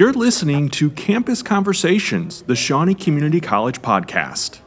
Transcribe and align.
You're 0.00 0.14
listening 0.14 0.70
to 0.70 0.90
Campus 0.92 1.42
Conversations, 1.42 2.40
the 2.40 2.56
Shawnee 2.56 2.94
Community 2.94 3.38
College 3.38 3.82
podcast. 3.82 4.60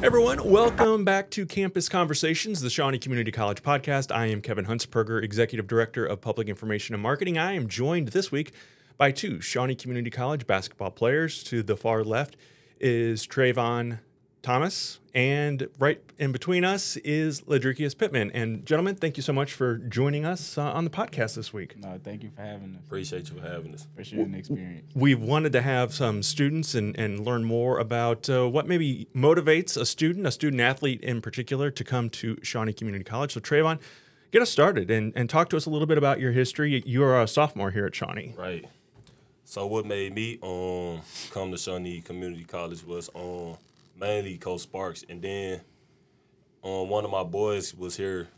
Everyone, 0.00 0.48
welcome 0.48 1.04
back 1.04 1.28
to 1.30 1.44
Campus 1.44 1.88
Conversations, 1.88 2.60
the 2.60 2.70
Shawnee 2.70 3.00
Community 3.00 3.32
College 3.32 3.64
podcast. 3.64 4.14
I 4.14 4.26
am 4.26 4.40
Kevin 4.40 4.66
Huntsberger, 4.66 5.20
Executive 5.24 5.66
Director 5.66 6.06
of 6.06 6.20
Public 6.20 6.46
Information 6.46 6.94
and 6.94 7.02
Marketing. 7.02 7.36
I 7.36 7.54
am 7.54 7.66
joined 7.66 8.10
this 8.10 8.30
week 8.30 8.52
by 8.96 9.10
two 9.10 9.40
Shawnee 9.40 9.74
Community 9.74 10.08
College 10.08 10.46
basketball 10.46 10.92
players. 10.92 11.42
To 11.42 11.64
the 11.64 11.76
far 11.76 12.04
left 12.04 12.36
is 12.78 13.26
Tray'von 13.26 13.98
Thomas, 14.42 15.00
and 15.14 15.68
right 15.78 16.00
in 16.18 16.32
between 16.32 16.64
us 16.64 16.96
is 16.98 17.42
Ladricus 17.42 17.96
Pittman. 17.96 18.30
And 18.32 18.64
gentlemen, 18.64 18.94
thank 18.94 19.16
you 19.16 19.22
so 19.22 19.32
much 19.32 19.52
for 19.52 19.76
joining 19.76 20.24
us 20.24 20.56
uh, 20.56 20.62
on 20.62 20.84
the 20.84 20.90
podcast 20.90 21.34
this 21.34 21.52
week. 21.52 21.76
No, 21.78 21.98
thank 22.02 22.22
you 22.22 22.30
for 22.34 22.42
having 22.42 22.74
us. 22.74 22.80
Appreciate 22.86 23.28
you 23.30 23.40
for 23.40 23.46
having 23.46 23.74
us. 23.74 23.84
Appreciate 23.84 24.18
sharing 24.18 24.32
the 24.32 24.38
experience. 24.38 24.90
We've 24.94 25.20
wanted 25.20 25.52
to 25.52 25.62
have 25.62 25.92
some 25.92 26.22
students 26.22 26.74
and, 26.74 26.98
and 26.98 27.24
learn 27.24 27.44
more 27.44 27.78
about 27.78 28.30
uh, 28.30 28.48
what 28.48 28.66
maybe 28.66 29.08
motivates 29.14 29.76
a 29.76 29.84
student, 29.84 30.26
a 30.26 30.30
student 30.30 30.60
athlete 30.60 31.00
in 31.02 31.20
particular, 31.20 31.70
to 31.70 31.84
come 31.84 32.08
to 32.10 32.38
Shawnee 32.42 32.72
Community 32.72 33.04
College. 33.04 33.34
So, 33.34 33.40
Tray'von, 33.40 33.80
get 34.30 34.42
us 34.42 34.50
started 34.50 34.90
and, 34.90 35.12
and 35.16 35.28
talk 35.28 35.48
to 35.50 35.56
us 35.56 35.66
a 35.66 35.70
little 35.70 35.86
bit 35.86 35.98
about 35.98 36.20
your 36.20 36.32
history. 36.32 36.82
You 36.86 37.02
are 37.04 37.20
a 37.20 37.26
sophomore 37.26 37.70
here 37.70 37.86
at 37.86 37.94
Shawnee. 37.94 38.34
Right. 38.36 38.64
So 39.44 39.66
what 39.66 39.86
made 39.86 40.14
me 40.14 40.38
um 40.42 41.00
come 41.30 41.50
to 41.52 41.56
Shawnee 41.56 42.02
Community 42.02 42.44
College 42.44 42.84
was 42.84 43.08
um 43.14 43.56
mainly 43.98 44.38
Coach 44.38 44.60
Sparks, 44.62 45.04
and 45.08 45.20
then 45.22 45.60
um 46.64 46.88
one 46.88 47.04
of 47.04 47.10
my 47.10 47.22
boys 47.22 47.74
was 47.74 47.96
here 47.96 48.28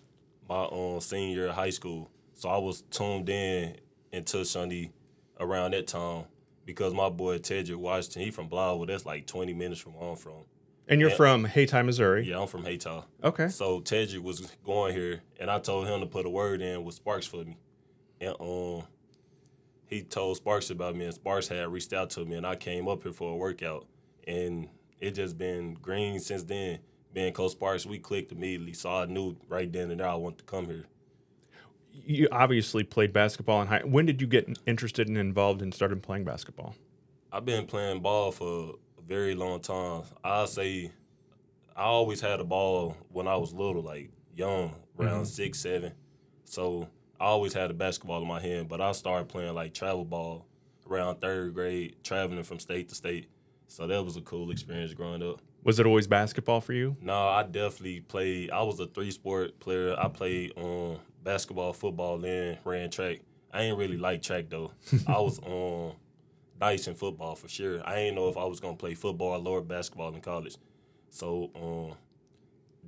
my 0.49 0.65
um 0.65 1.01
senior 1.01 1.47
of 1.49 1.55
high 1.55 1.71
school, 1.71 2.11
so 2.35 2.49
I 2.49 2.59
was 2.59 2.83
tuned 2.91 3.29
in 3.29 3.77
into 4.13 4.45
Shawnee 4.45 4.93
around 5.39 5.73
that 5.73 5.87
time 5.87 6.25
because 6.67 6.93
my 6.93 7.09
boy 7.09 7.39
Tedrick 7.39 7.77
Washington, 7.77 8.23
he 8.23 8.31
from 8.31 8.49
Blytheville, 8.49 8.87
that's 8.89 9.07
like 9.07 9.27
20 9.27 9.55
minutes 9.55 9.81
from 9.81 9.95
where 9.95 10.11
I'm 10.11 10.17
from. 10.17 10.45
And 10.89 11.01
you're 11.01 11.11
Yeah. 11.11 11.17
from 11.17 11.45
Hayti, 11.45 11.83
Missouri. 11.83 12.29
Yeah, 12.29 12.41
I'm 12.41 12.49
from 12.49 12.65
Haytah. 12.65 13.05
Okay. 13.23 13.49
So 13.49 13.81
Tedrick 13.81 14.23
was 14.23 14.41
going 14.65 14.95
here, 14.95 15.23
and 15.39 15.49
I 15.51 15.61
told 15.61 15.87
him 15.87 16.01
to 16.01 16.07
put 16.07 16.27
a 16.27 16.31
word 16.31 16.61
in 16.61 16.85
with 16.85 16.97
Sparks 16.97 17.27
for 17.27 17.45
me, 17.45 17.57
and 18.21 18.35
um, 18.41 18.83
he 19.87 20.03
told 20.03 20.37
Sparks 20.37 20.71
about 20.71 20.97
me, 20.97 21.05
and 21.05 21.15
Sparks 21.15 21.47
had 21.49 21.69
reached 21.69 21.93
out 21.93 22.11
to 22.11 22.25
me, 22.25 22.35
and 22.37 22.47
I 22.47 22.57
came 22.57 22.89
up 22.89 23.05
here 23.05 23.13
for 23.13 23.33
a 23.33 23.37
workout, 23.37 23.87
and 24.27 24.69
it 25.01 25.13
just 25.13 25.39
been 25.39 25.75
green 25.75 26.21
since 26.21 26.43
then. 26.43 26.81
Being 27.13 27.33
Coach 27.33 27.53
Sparks, 27.53 27.87
we 27.87 27.99
clicked 27.99 28.31
immediately, 28.31 28.73
so 28.73 28.91
I 28.91 29.07
knew 29.07 29.37
right 29.49 29.71
then 29.71 29.91
and 29.91 29.99
there 29.99 30.09
I 30.09 30.15
wanted 30.15 30.39
to 30.39 30.45
come 30.45 30.67
here. 30.67 30.85
You 31.93 32.29
obviously 32.31 32.85
played 32.85 33.13
basketball 33.13 33.61
in 33.63 33.69
high. 33.69 33.83
When 33.85 34.07
did 34.07 34.21
you 34.21 34.29
get 34.29 34.49
interested 34.67 35.09
and 35.09 35.19
involved 35.19 35.61
and 35.61 35.75
started 35.75 36.03
playing 36.03 36.25
basketball? 36.25 36.77
I've 37.33 37.45
been 37.45 37.67
playing 37.67 38.01
ball 38.01 38.31
for 38.31 38.75
a 38.99 39.03
very 39.03 39.35
long 39.35 39.61
time. 39.61 40.03
I 40.23 40.45
say 40.45 40.93
I 41.75 41.85
always 41.85 42.21
had 42.21 42.41
a 42.41 42.45
ball 42.45 42.97
when 43.09 43.27
I 43.27 43.37
was 43.37 43.53
little, 43.53 43.83
like 43.83 44.11
young, 44.35 44.75
around 44.99 45.23
mm-hmm. 45.23 45.25
six, 45.25 45.61
seven. 45.61 45.93
So 46.45 46.89
I 47.19 47.25
always 47.25 47.53
had 47.53 47.71
a 47.71 47.75
basketball 47.75 48.23
in 48.23 48.29
my 48.29 48.41
hand, 48.41 48.69
but 48.69 48.81
I 48.81 48.93
started 48.93 49.29
playing 49.29 49.55
like 49.55 49.75
travel 49.75 50.05
ball 50.05 50.47
around 50.89 51.21
third 51.21 51.55
grade, 51.55 51.97
traveling 52.03 52.43
from 52.43 52.59
state 52.59 52.89
to 52.89 52.95
state. 52.95 53.29
So 53.71 53.87
that 53.87 54.05
was 54.05 54.17
a 54.17 54.21
cool 54.21 54.51
experience 54.51 54.93
growing 54.95 55.23
up. 55.23 55.41
Was 55.63 55.79
it 55.79 55.87
always 55.87 56.09
basketball 56.09 56.61
for 56.61 56.73
you? 56.73 56.97
No, 57.01 57.29
I 57.29 57.45
definitely 57.45 58.01
played. 58.01 58.51
I 58.51 58.65
was 58.65 58.81
a 58.81 58.87
three 58.87 59.13
sport 59.13 59.61
player. 59.61 59.95
I 59.97 60.09
played 60.09 60.53
um, 60.57 60.99
basketball, 61.23 61.73
football, 61.73 62.25
and 62.25 62.59
ran 62.65 62.91
track. 62.91 63.21
I 63.53 63.63
ain't 63.63 63.79
really 63.79 63.97
like 63.97 64.23
track 64.23 64.47
though. 64.49 64.73
I 65.07 65.21
was 65.21 65.39
on 65.45 65.95
nice 66.61 66.89
in 66.89 66.97
football 66.97 67.37
for 67.37 67.49
sure. 67.49 67.81
I 67.87 68.01
ain't 68.01 68.17
know 68.17 68.29
if 68.29 68.37
I 68.37 68.45
was 68.45 68.59
gonna 68.59 68.75
play 68.75 68.95
football 68.95 69.47
or 69.47 69.61
basketball 69.61 70.13
in 70.17 70.21
college. 70.21 70.57
So 71.11 71.53
um, 71.55 71.97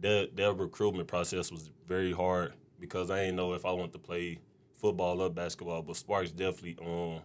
that 0.01 0.35
that 0.35 0.53
recruitment 0.55 1.07
process 1.07 1.53
was 1.53 1.71
very 1.87 2.11
hard 2.13 2.55
because 2.81 3.09
I 3.09 3.21
ain't 3.23 3.37
know 3.37 3.53
if 3.53 3.65
I 3.65 3.71
want 3.71 3.93
to 3.93 4.01
play 4.01 4.41
football 4.81 5.21
or 5.21 5.31
basketball. 5.31 5.83
But 5.83 5.97
Sparks 5.97 6.33
definitely 6.33 6.77
um 6.85 7.21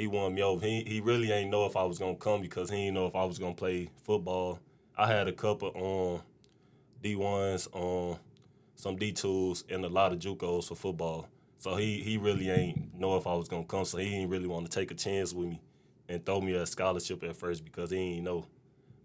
he 0.00 0.06
won 0.06 0.34
me 0.34 0.42
over. 0.42 0.64
He 0.64 0.82
he 0.84 1.00
really 1.00 1.30
ain't 1.30 1.50
know 1.50 1.66
if 1.66 1.76
I 1.76 1.84
was 1.84 1.98
gonna 1.98 2.16
come 2.16 2.40
because 2.40 2.70
he 2.70 2.76
ain't 2.86 2.94
know 2.94 3.06
if 3.06 3.14
I 3.14 3.24
was 3.24 3.38
gonna 3.38 3.54
play 3.54 3.90
football. 4.02 4.58
I 4.96 5.06
had 5.06 5.28
a 5.28 5.32
couple 5.32 5.72
um 5.76 6.22
D 7.02 7.16
ones, 7.16 7.68
um 7.74 8.18
some 8.74 8.96
D 8.96 9.12
twos 9.12 9.64
and 9.68 9.84
a 9.84 9.88
lot 9.88 10.12
of 10.12 10.18
JUCOs 10.18 10.68
for 10.68 10.74
football. 10.74 11.28
So 11.58 11.76
he 11.76 12.00
he 12.00 12.16
really 12.16 12.50
ain't 12.50 12.98
know 12.98 13.16
if 13.16 13.26
I 13.26 13.34
was 13.34 13.48
gonna 13.48 13.64
come. 13.64 13.84
So 13.84 13.98
he 13.98 14.14
ain't 14.14 14.30
really 14.30 14.48
want 14.48 14.70
to 14.70 14.72
take 14.72 14.90
a 14.90 14.94
chance 14.94 15.34
with 15.34 15.48
me 15.48 15.60
and 16.08 16.24
throw 16.24 16.40
me 16.40 16.54
a 16.54 16.66
scholarship 16.66 17.22
at 17.22 17.36
first 17.36 17.64
because 17.64 17.90
he 17.90 17.98
ain't 17.98 18.24
know. 18.24 18.46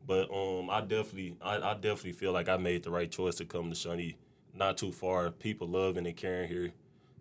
But 0.07 0.31
um 0.31 0.69
I 0.69 0.81
definitely 0.81 1.35
I, 1.41 1.57
I 1.57 1.73
definitely 1.73 2.13
feel 2.13 2.31
like 2.31 2.47
I 2.47 2.57
made 2.57 2.83
the 2.83 2.91
right 2.91 3.11
choice 3.11 3.35
to 3.35 3.45
come 3.45 3.69
to 3.69 3.75
Shawnee. 3.75 4.17
Not 4.53 4.77
too 4.77 4.93
far. 4.93 5.29
People 5.31 5.67
loving 5.67 6.07
and 6.07 6.15
caring 6.15 6.47
here. 6.47 6.71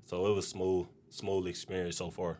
So 0.04 0.26
it 0.26 0.34
was 0.34 0.46
smooth, 0.46 0.86
smooth 1.14 1.46
experience 1.46 1.96
so 1.96 2.10
far. 2.10 2.38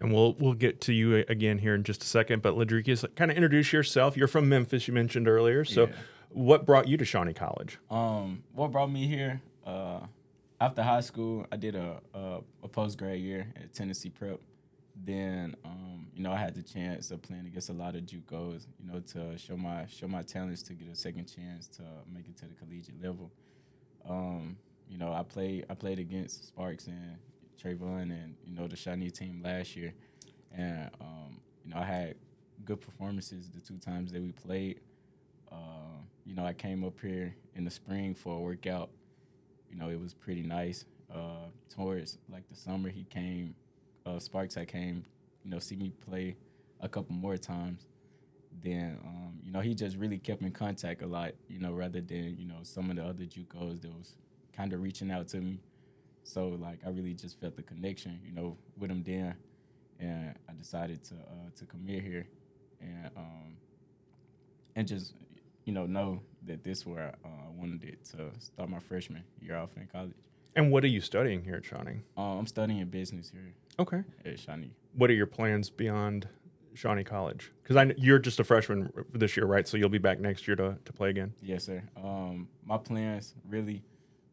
And 0.00 0.12
we'll 0.12 0.34
we'll 0.34 0.54
get 0.54 0.80
to 0.82 0.92
you 0.92 1.24
again 1.28 1.58
here 1.58 1.74
in 1.74 1.84
just 1.84 2.02
a 2.02 2.06
second. 2.06 2.42
But 2.42 2.54
Ladricus, 2.54 3.04
kind 3.14 3.30
of 3.30 3.36
introduce 3.36 3.72
yourself. 3.72 4.16
You're 4.16 4.28
from 4.28 4.48
Memphis, 4.48 4.86
you 4.88 4.94
mentioned 4.94 5.28
earlier. 5.28 5.64
So, 5.64 5.86
Yeah. 5.86 5.94
what 6.30 6.66
brought 6.66 6.88
you 6.88 6.96
to 6.96 7.04
Shawnee 7.04 7.32
College? 7.34 7.78
Um, 7.90 8.42
what 8.52 8.72
brought 8.72 8.90
me 8.90 9.06
here? 9.06 9.40
Uh, 9.64 10.00
after 10.60 10.82
high 10.82 11.00
school, 11.00 11.46
I 11.52 11.56
did 11.56 11.74
a 11.76 12.00
a, 12.14 12.40
a 12.64 12.68
post 12.68 12.98
grad 12.98 13.18
year 13.18 13.46
at 13.56 13.72
Tennessee 13.72 14.10
Prep. 14.10 14.40
Then, 15.04 15.54
um, 15.64 16.06
you 16.14 16.22
know, 16.22 16.32
I 16.32 16.38
had 16.38 16.54
the 16.54 16.62
chance 16.62 17.10
of 17.10 17.20
playing 17.20 17.46
against 17.46 17.68
a 17.68 17.74
lot 17.74 17.94
of 17.96 18.02
JUCOs. 18.06 18.66
You 18.80 18.90
know, 18.92 19.00
to 19.12 19.36
show 19.38 19.56
my 19.56 19.86
show 19.86 20.08
my 20.08 20.22
talents 20.22 20.62
to 20.64 20.72
get 20.74 20.88
a 20.88 20.96
second 20.96 21.26
chance 21.26 21.68
to 21.76 21.82
make 22.12 22.26
it 22.28 22.36
to 22.38 22.46
the 22.46 22.54
collegiate 22.54 23.02
level. 23.02 23.30
Um, 24.08 24.56
you 24.88 24.96
know, 24.98 25.12
I 25.12 25.22
played 25.22 25.66
I 25.68 25.74
played 25.74 25.98
against 25.98 26.48
Sparks 26.48 26.86
and 26.86 27.16
Tray'von 27.62 28.10
and 28.10 28.34
you 28.44 28.54
know 28.54 28.66
the 28.66 28.76
Shawnee 28.76 29.10
team 29.10 29.42
last 29.44 29.76
year, 29.76 29.94
and 30.56 30.90
um, 31.00 31.40
you 31.64 31.70
know 31.70 31.80
I 31.80 31.84
had 31.84 32.16
good 32.64 32.80
performances 32.80 33.50
the 33.50 33.60
two 33.60 33.78
times 33.78 34.12
that 34.12 34.22
we 34.22 34.32
played. 34.32 34.80
Uh, 35.50 36.02
you 36.24 36.34
know, 36.34 36.44
I 36.44 36.52
came 36.52 36.84
up 36.84 37.00
here 37.00 37.34
in 37.54 37.64
the 37.64 37.70
spring 37.70 38.14
for 38.14 38.36
a 38.36 38.40
workout. 38.40 38.90
You 39.70 39.76
know, 39.76 39.88
it 39.88 40.00
was 40.00 40.14
pretty 40.14 40.42
nice. 40.42 40.84
Uh, 41.12 41.48
towards 41.74 42.18
like 42.30 42.48
the 42.48 42.56
summer, 42.56 42.88
he 42.88 43.04
came. 43.04 43.54
Uh, 44.04 44.18
Sparks, 44.18 44.56
I 44.56 44.64
came. 44.64 45.04
You 45.44 45.50
know, 45.50 45.58
see 45.58 45.76
me 45.76 45.92
play 46.08 46.36
a 46.80 46.88
couple 46.88 47.14
more 47.14 47.36
times. 47.36 47.86
Then, 48.62 48.98
um, 49.04 49.34
you 49.44 49.52
know, 49.52 49.60
he 49.60 49.74
just 49.74 49.96
really 49.96 50.18
kept 50.18 50.42
in 50.42 50.50
contact 50.50 51.02
a 51.02 51.06
lot. 51.06 51.32
You 51.48 51.60
know, 51.60 51.72
rather 51.72 52.00
than 52.00 52.36
you 52.38 52.46
know 52.46 52.58
some 52.62 52.90
of 52.90 52.96
the 52.96 53.04
other 53.04 53.24
JUCOs 53.24 53.82
that 53.82 53.92
was 53.96 54.16
kind 54.56 54.72
of 54.72 54.82
reaching 54.82 55.10
out 55.10 55.28
to 55.28 55.38
me. 55.38 55.60
So 56.26 56.48
like, 56.60 56.80
I 56.84 56.90
really 56.90 57.14
just 57.14 57.40
felt 57.40 57.56
the 57.56 57.62
connection. 57.62 58.18
You 58.26 58.32
know, 58.32 58.56
with 58.76 58.90
him 58.90 59.02
then, 59.04 59.34
and 60.00 60.34
I 60.48 60.52
decided 60.54 61.02
to 61.04 61.14
uh, 61.14 61.50
to 61.56 61.64
commit 61.66 62.02
here, 62.02 62.26
and 62.80 63.10
um, 63.16 63.56
and 64.74 64.86
just 64.88 65.14
you 65.64 65.72
know 65.72 65.86
know 65.86 66.20
that 66.46 66.64
this 66.64 66.84
where 66.84 67.14
I 67.24 67.28
uh, 67.28 67.50
wanted 67.56 67.84
it 67.84 68.04
to 68.06 68.30
start 68.40 68.68
my 68.68 68.80
freshman 68.80 69.22
year 69.40 69.56
off 69.56 69.70
in 69.76 69.86
college. 69.86 70.14
And 70.56 70.72
what 70.72 70.82
are 70.84 70.88
you 70.88 71.00
studying 71.00 71.44
here 71.44 71.56
at 71.56 71.64
Shawnee? 71.64 72.00
Uh, 72.16 72.38
I'm 72.38 72.46
studying 72.46 72.84
business 72.86 73.30
here 73.30 73.52
Okay. 73.78 74.02
at 74.24 74.38
Shawnee. 74.40 74.70
What 74.94 75.10
are 75.10 75.14
your 75.14 75.26
plans 75.26 75.68
beyond 75.68 76.26
Shawnee 76.72 77.04
College? 77.04 77.52
Because 77.62 77.76
I 77.76 77.84
kn- 77.84 77.98
you're 77.98 78.18
just 78.18 78.40
a 78.40 78.44
freshman 78.44 78.90
this 79.12 79.36
year, 79.36 79.44
right? 79.44 79.68
So 79.68 79.76
you'll 79.76 79.90
be 79.90 79.98
back 79.98 80.18
next 80.18 80.48
year 80.48 80.56
to, 80.56 80.78
to 80.82 80.92
play 80.94 81.10
again. 81.10 81.34
Yes, 81.42 81.64
sir. 81.64 81.82
Um, 82.02 82.48
my 82.64 82.78
plans 82.78 83.34
really 83.46 83.82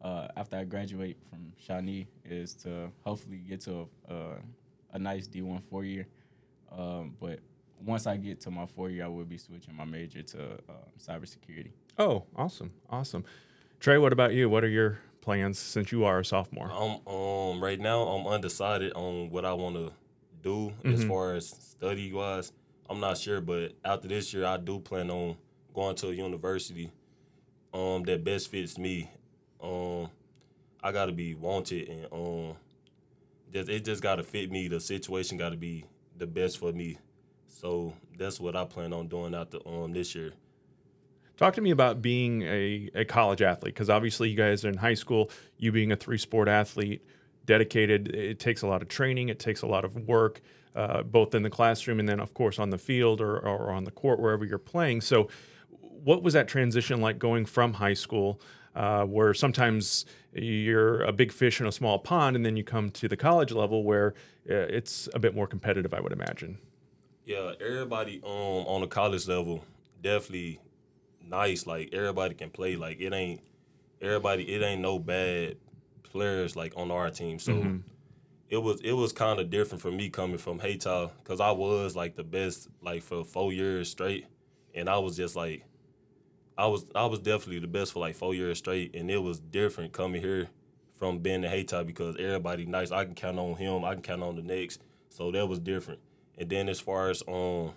uh, 0.04 0.28
after 0.36 0.56
I 0.58 0.64
graduate 0.64 1.16
from 1.30 1.52
Shawnee 1.58 2.06
is 2.24 2.54
to 2.62 2.90
hopefully 3.04 3.38
get 3.38 3.60
to 3.62 3.88
a, 4.08 4.14
a, 4.14 4.36
a 4.92 4.98
nice 4.98 5.26
D1 5.26 5.62
four 5.64 5.84
year. 5.84 6.06
Um, 6.70 7.16
but 7.20 7.40
once 7.84 8.06
I 8.06 8.16
get 8.16 8.40
to 8.42 8.50
my 8.50 8.66
four 8.66 8.90
year, 8.90 9.04
I 9.06 9.08
will 9.08 9.24
be 9.24 9.38
switching 9.38 9.74
my 9.74 9.84
major 9.84 10.22
to 10.22 10.42
uh, 10.68 10.72
cybersecurity. 11.00 11.70
Oh, 11.98 12.24
awesome, 12.36 12.72
awesome. 12.90 13.24
Trey, 13.80 13.98
what 13.98 14.12
about 14.12 14.34
you? 14.34 14.48
What 14.48 14.62
are 14.64 14.68
your 14.68 14.98
plans 15.20 15.58
since 15.58 15.90
you 15.90 16.04
are 16.04 16.18
a 16.20 16.24
sophomore? 16.24 16.70
I'm 16.70 17.06
um 17.12 17.62
right 17.62 17.80
now 17.80 18.02
I'm 18.02 18.26
undecided 18.26 18.92
on 18.94 19.30
what 19.30 19.44
I 19.44 19.52
want 19.54 19.76
to 19.76 19.92
do 20.42 20.72
as 20.84 21.00
Mhm. 21.04 21.08
far 21.08 21.34
as 21.34 21.48
study 21.48 22.12
wise. 22.12 22.52
I'm 22.90 23.00
not 23.00 23.16
sure, 23.16 23.40
but 23.40 23.72
after 23.84 24.08
this 24.08 24.34
year, 24.34 24.44
I 24.44 24.58
do 24.58 24.78
plan 24.80 25.10
on 25.10 25.36
going 25.72 25.96
to 25.96 26.08
a 26.08 26.12
university 26.12 26.92
um 27.72 28.02
that 28.04 28.22
best 28.24 28.50
fits 28.50 28.76
me. 28.78 29.10
Um, 29.64 30.10
I 30.82 30.92
got 30.92 31.06
to 31.06 31.12
be 31.12 31.34
wanted 31.34 31.88
and 31.88 32.06
um 32.12 32.56
just 33.52 33.70
it 33.70 33.84
just 33.84 34.02
got 34.02 34.16
to 34.16 34.24
fit 34.24 34.50
me. 34.50 34.68
The 34.68 34.80
situation 34.80 35.38
got 35.38 35.50
to 35.50 35.56
be 35.56 35.86
the 36.18 36.26
best 36.26 36.58
for 36.58 36.72
me. 36.72 36.98
So 37.48 37.94
that's 38.18 38.40
what 38.40 38.56
I 38.56 38.66
plan 38.66 38.92
on 38.92 39.08
doing 39.08 39.34
after 39.34 39.58
um 39.66 39.92
this 39.94 40.14
year. 40.14 40.32
Talk 41.36 41.54
to 41.54 41.60
me 41.62 41.70
about 41.72 42.02
being 42.02 42.42
a, 42.42 42.90
a 42.94 43.04
college 43.06 43.42
athlete 43.42 43.74
because 43.74 43.90
obviously 43.90 44.30
you 44.30 44.36
guys 44.36 44.64
are 44.64 44.68
in 44.68 44.76
high 44.78 44.94
school, 44.94 45.30
you 45.58 45.72
being 45.72 45.92
a 45.92 45.96
three 45.96 46.18
sport 46.18 46.48
athlete. 46.48 47.02
dedicated. 47.46 48.08
It 48.14 48.38
takes 48.40 48.62
a 48.62 48.66
lot 48.66 48.82
of 48.82 48.88
training. 48.88 49.28
It 49.30 49.38
takes 49.38 49.62
a 49.62 49.66
lot 49.66 49.84
of 49.84 49.96
work, 49.96 50.40
uh, 50.76 51.02
both 51.02 51.34
in 51.34 51.42
the 51.42 51.50
classroom 51.50 52.00
and 52.00 52.08
then, 52.08 52.20
of 52.20 52.34
course, 52.34 52.58
on 52.58 52.70
the 52.70 52.78
field 52.78 53.20
or, 53.20 53.38
or 53.38 53.70
on 53.72 53.84
the 53.84 53.90
court 53.90 54.20
wherever 54.20 54.44
you're 54.44 54.58
playing. 54.58 55.00
So, 55.00 55.28
what 55.80 56.22
was 56.22 56.34
that 56.34 56.48
transition 56.48 57.00
like 57.00 57.18
going 57.18 57.46
from 57.46 57.74
high 57.74 57.94
school, 57.94 58.40
uh, 58.74 59.04
where 59.04 59.34
sometimes 59.34 60.04
you're 60.32 61.02
a 61.02 61.12
big 61.12 61.30
fish 61.32 61.60
in 61.60 61.66
a 61.66 61.72
small 61.72 61.98
pond, 61.98 62.36
and 62.36 62.44
then 62.44 62.56
you 62.56 62.64
come 62.64 62.90
to 62.90 63.08
the 63.08 63.16
college 63.16 63.52
level 63.52 63.84
where 63.84 64.14
uh, 64.50 64.54
it's 64.54 65.08
a 65.14 65.18
bit 65.18 65.34
more 65.34 65.46
competitive, 65.46 65.94
I 65.94 66.00
would 66.00 66.12
imagine. 66.12 66.58
Yeah, 67.24 67.52
everybody 67.60 68.20
um 68.24 68.66
on 68.66 68.80
the 68.82 68.86
college 68.86 69.26
level 69.28 69.64
definitely 70.02 70.60
nice. 71.26 71.66
Like 71.66 71.90
everybody 71.94 72.34
can 72.34 72.50
play. 72.50 72.76
Like 72.76 73.00
it 73.00 73.12
ain't 73.12 73.40
everybody. 74.02 74.42
It 74.54 74.62
ain't 74.62 74.82
no 74.82 74.98
bad 74.98 75.56
players 76.02 76.54
like 76.56 76.74
on 76.76 76.90
our 76.90 77.10
team. 77.10 77.38
So 77.38 77.52
Mm-hmm. 77.54 77.76
it 78.50 78.58
was 78.58 78.80
it 78.82 78.92
was 78.92 79.12
kind 79.12 79.40
of 79.40 79.48
different 79.50 79.80
for 79.80 79.90
me 79.90 80.10
coming 80.10 80.36
from 80.38 80.60
Haytal 80.60 81.12
because 81.22 81.40
I 81.40 81.50
was 81.52 81.96
like 81.96 82.16
the 82.16 82.24
best 82.24 82.68
like 82.82 83.02
for 83.02 83.24
four 83.24 83.52
years 83.52 83.90
straight, 83.90 84.26
and 84.74 84.88
I 84.88 84.98
was 84.98 85.16
just 85.16 85.36
like. 85.36 85.64
I 86.56 86.66
was 86.66 86.84
I 86.94 87.06
was 87.06 87.18
definitely 87.18 87.60
the 87.60 87.66
best 87.66 87.92
for 87.92 88.00
like 88.00 88.14
four 88.14 88.34
years 88.34 88.58
straight, 88.58 88.94
and 88.94 89.10
it 89.10 89.18
was 89.18 89.40
different 89.40 89.92
coming 89.92 90.20
here 90.20 90.48
from 90.94 91.18
being 91.18 91.40
the 91.40 91.48
Haytal 91.48 91.86
because 91.86 92.16
everybody 92.18 92.64
nice. 92.66 92.90
I 92.90 93.04
can 93.04 93.14
count 93.14 93.38
on 93.38 93.56
him. 93.56 93.84
I 93.84 93.94
can 93.94 94.02
count 94.02 94.22
on 94.22 94.36
the 94.36 94.42
next. 94.42 94.80
So 95.08 95.30
that 95.32 95.46
was 95.46 95.58
different. 95.58 96.00
And 96.38 96.48
then 96.48 96.68
as 96.68 96.80
far 96.80 97.10
as 97.10 97.22
um, 97.26 97.72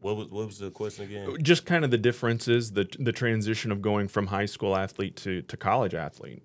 what 0.00 0.16
was 0.16 0.28
what 0.28 0.46
was 0.46 0.58
the 0.58 0.70
question 0.70 1.04
again? 1.04 1.42
Just 1.42 1.66
kind 1.66 1.84
of 1.84 1.90
the 1.90 1.98
differences, 1.98 2.72
the 2.72 2.88
the 2.98 3.12
transition 3.12 3.72
of 3.72 3.82
going 3.82 4.08
from 4.08 4.28
high 4.28 4.46
school 4.46 4.76
athlete 4.76 5.16
to, 5.16 5.42
to 5.42 5.56
college 5.56 5.94
athlete. 5.94 6.42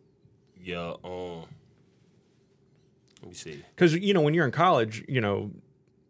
Yeah, 0.64 0.94
um, 1.04 1.46
let 3.22 3.30
me 3.30 3.34
see. 3.34 3.64
because 3.76 3.96
you 3.96 4.14
know 4.14 4.22
when 4.22 4.34
you're 4.34 4.46
in 4.46 4.52
college 4.52 5.04
you 5.08 5.22
know 5.22 5.52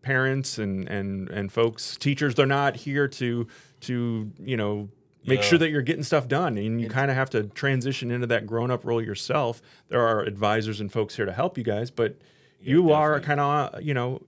parents 0.02 0.58
and 0.58 0.88
and 0.90 1.30
and 1.30 1.52
folks 1.52 1.96
teachers 1.98 2.34
they're 2.36 2.46
not 2.46 2.76
here 2.76 3.08
to 3.08 3.48
to 3.82 4.32
you 4.40 4.58
know 4.58 4.90
make 5.26 5.40
Yeah. 5.42 5.46
sure 5.46 5.60
that 5.60 5.70
you're 5.70 5.84
getting 5.84 6.04
stuff 6.04 6.28
done. 6.28 6.58
And 6.58 6.82
you 6.82 6.90
kind 6.90 7.12
of 7.12 7.16
have 7.18 7.30
to 7.32 7.44
transition 7.44 8.10
into 8.10 8.26
that 8.28 8.48
grown-up 8.48 8.84
role 8.84 9.00
yourself. 9.04 9.62
There 9.90 10.02
are 10.02 10.22
advisors 10.24 10.80
and 10.82 10.92
folks 10.92 11.16
here 11.16 11.26
to 11.28 11.32
help 11.34 11.58
you 11.60 11.64
guys 11.64 11.92
but 11.92 12.18
you 12.60 12.92
are 12.92 13.20
kind 13.20 13.40
of 13.40 13.82
you 13.84 13.94
know 13.94 14.22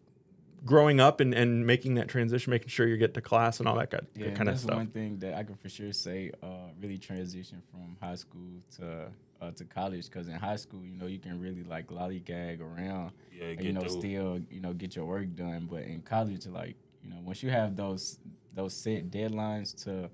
growing 0.66 1.00
up 1.02 1.20
and, 1.20 1.34
and 1.34 1.66
making 1.68 1.96
that 1.96 2.08
transition 2.08 2.52
making 2.52 2.70
sure 2.70 2.88
you 2.88 2.96
get 2.96 3.14
to 3.16 3.22
class 3.22 3.60
and 3.60 3.68
all 3.68 3.75
that 3.75 3.90
kind, 3.92 4.06
Yeah, 4.16 4.30
kind 4.31 4.48
of 4.50 4.58
stuff. 4.60 4.75
one 4.75 4.88
thing 4.88 5.18
that 5.20 5.34
I 5.34 5.44
can 5.44 5.56
for 5.56 5.68
sure 5.68 5.92
say 5.92 6.31
uh, 6.42 6.48
really 6.80 6.98
transition 7.00 7.62
from 7.72 7.98
high 8.00 8.16
school 8.16 8.62
to 8.78 9.08
uh, 9.44 9.51
to 9.51 9.66
college. 9.66 10.06
Because 10.06 10.28
in 10.28 10.34
high 10.36 10.56
school, 10.56 10.84
you 10.86 10.95
know, 10.98 11.07
you 11.07 11.19
can 11.19 11.40
really 11.40 11.63
like 11.63 11.88
lollygag 11.88 12.62
around, 12.62 13.12
Yeah, 13.38 13.45
and, 13.48 13.63
you 13.63 13.74
know, 13.74 13.81
through. 13.81 14.00
still 14.00 14.40
you 14.50 14.62
know 14.62 14.74
get 14.74 14.95
your 14.95 15.06
work 15.06 15.36
done. 15.36 15.68
But 15.69 15.84
in 15.84 16.01
college, 16.01 16.45
like 16.48 16.75
you 17.04 17.10
know, 17.10 17.18
once 17.24 17.44
you 17.44 17.50
have 17.51 17.75
those 17.75 18.19
those 18.54 18.74
set 18.74 19.10
deadlines 19.12 19.84
to 19.84 20.10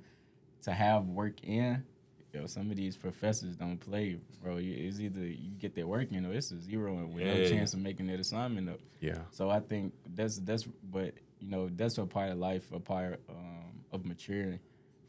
to 0.63 0.71
have 0.71 1.05
work 1.07 1.43
in, 1.43 1.83
you 2.33 2.39
know, 2.39 2.45
some 2.47 2.69
of 2.69 2.77
these 2.77 2.97
professors 2.97 3.55
don't 3.55 3.77
play, 3.77 4.17
bro. 4.41 4.57
You, 4.57 4.87
it's 4.87 4.99
either 4.99 5.21
you 5.21 5.51
get 5.57 5.75
their 5.75 5.87
work 5.87 6.11
in 6.11 6.25
or 6.25 6.33
it's 6.33 6.51
a 6.51 6.59
zero 6.59 6.97
and 6.97 7.13
with 7.13 7.25
no 7.25 7.49
chance 7.49 7.73
of 7.73 7.79
making 7.79 8.07
that 8.07 8.19
assignment 8.19 8.69
up. 8.69 8.79
yeah 8.99 9.19
So 9.31 9.49
I 9.49 9.59
think 9.59 9.93
that's 10.15 10.39
that's 10.39 10.63
but 10.91 11.13
you 11.39 11.49
know 11.49 11.69
that's 11.75 11.97
a 11.97 12.05
part 12.05 12.31
of 12.31 12.37
life, 12.37 12.71
a 12.73 12.79
part 12.79 13.19
um, 13.29 13.83
of 13.91 14.05
maturing, 14.05 14.59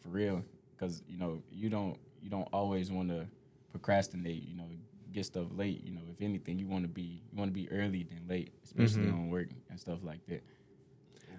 for 0.03 0.09
real. 0.11 0.45
Because 0.77 1.03
you 1.09 1.19
know 1.19 1.43
you 1.51 1.69
don't 1.69 1.97
you 2.23 2.31
don't 2.31 2.49
always 2.53 2.91
want 2.91 3.09
to 3.09 3.27
procrastinate. 3.71 4.43
You 4.47 4.57
know, 4.57 4.65
get 5.13 5.27
stuff 5.27 5.47
late. 5.55 5.83
You 5.85 5.93
know, 5.93 6.03
if 6.13 6.21
anything, 6.21 6.59
you 6.59 6.67
want 6.67 6.85
to 6.85 6.89
be 6.89 7.23
you 7.33 7.39
want 7.39 7.51
to 7.51 7.55
be 7.55 7.71
early 7.71 8.05
than 8.05 8.23
late, 8.29 8.53
especially 8.65 9.05
Mm-hmm. 9.05 9.15
on 9.15 9.31
work 9.31 9.49
and 9.71 9.79
stuff 9.81 9.99
like 10.03 10.25
that. 10.29 10.43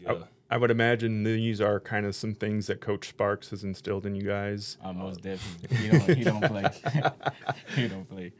Yeah, 0.02 0.14
I 0.50 0.58
would 0.58 0.72
imagine 0.72 1.24
these 1.24 1.62
are 1.62 1.80
kind 1.80 2.08
of 2.08 2.16
some 2.16 2.34
things 2.34 2.66
that 2.68 2.82
Coach 2.82 3.10
Sparks 3.10 3.52
has 3.52 3.64
instilled 3.64 4.06
in 4.08 4.16
you 4.16 4.24
guys. 4.24 4.78
Uh, 4.84 4.92
most 4.94 5.22
definitely, 5.22 5.78
he 5.78 5.90
don't 5.90 6.18
he 6.18 6.24
don't 6.24 6.42
play. 6.42 6.64
he 7.76 7.88
don't 7.88 8.10
play. 8.10 8.34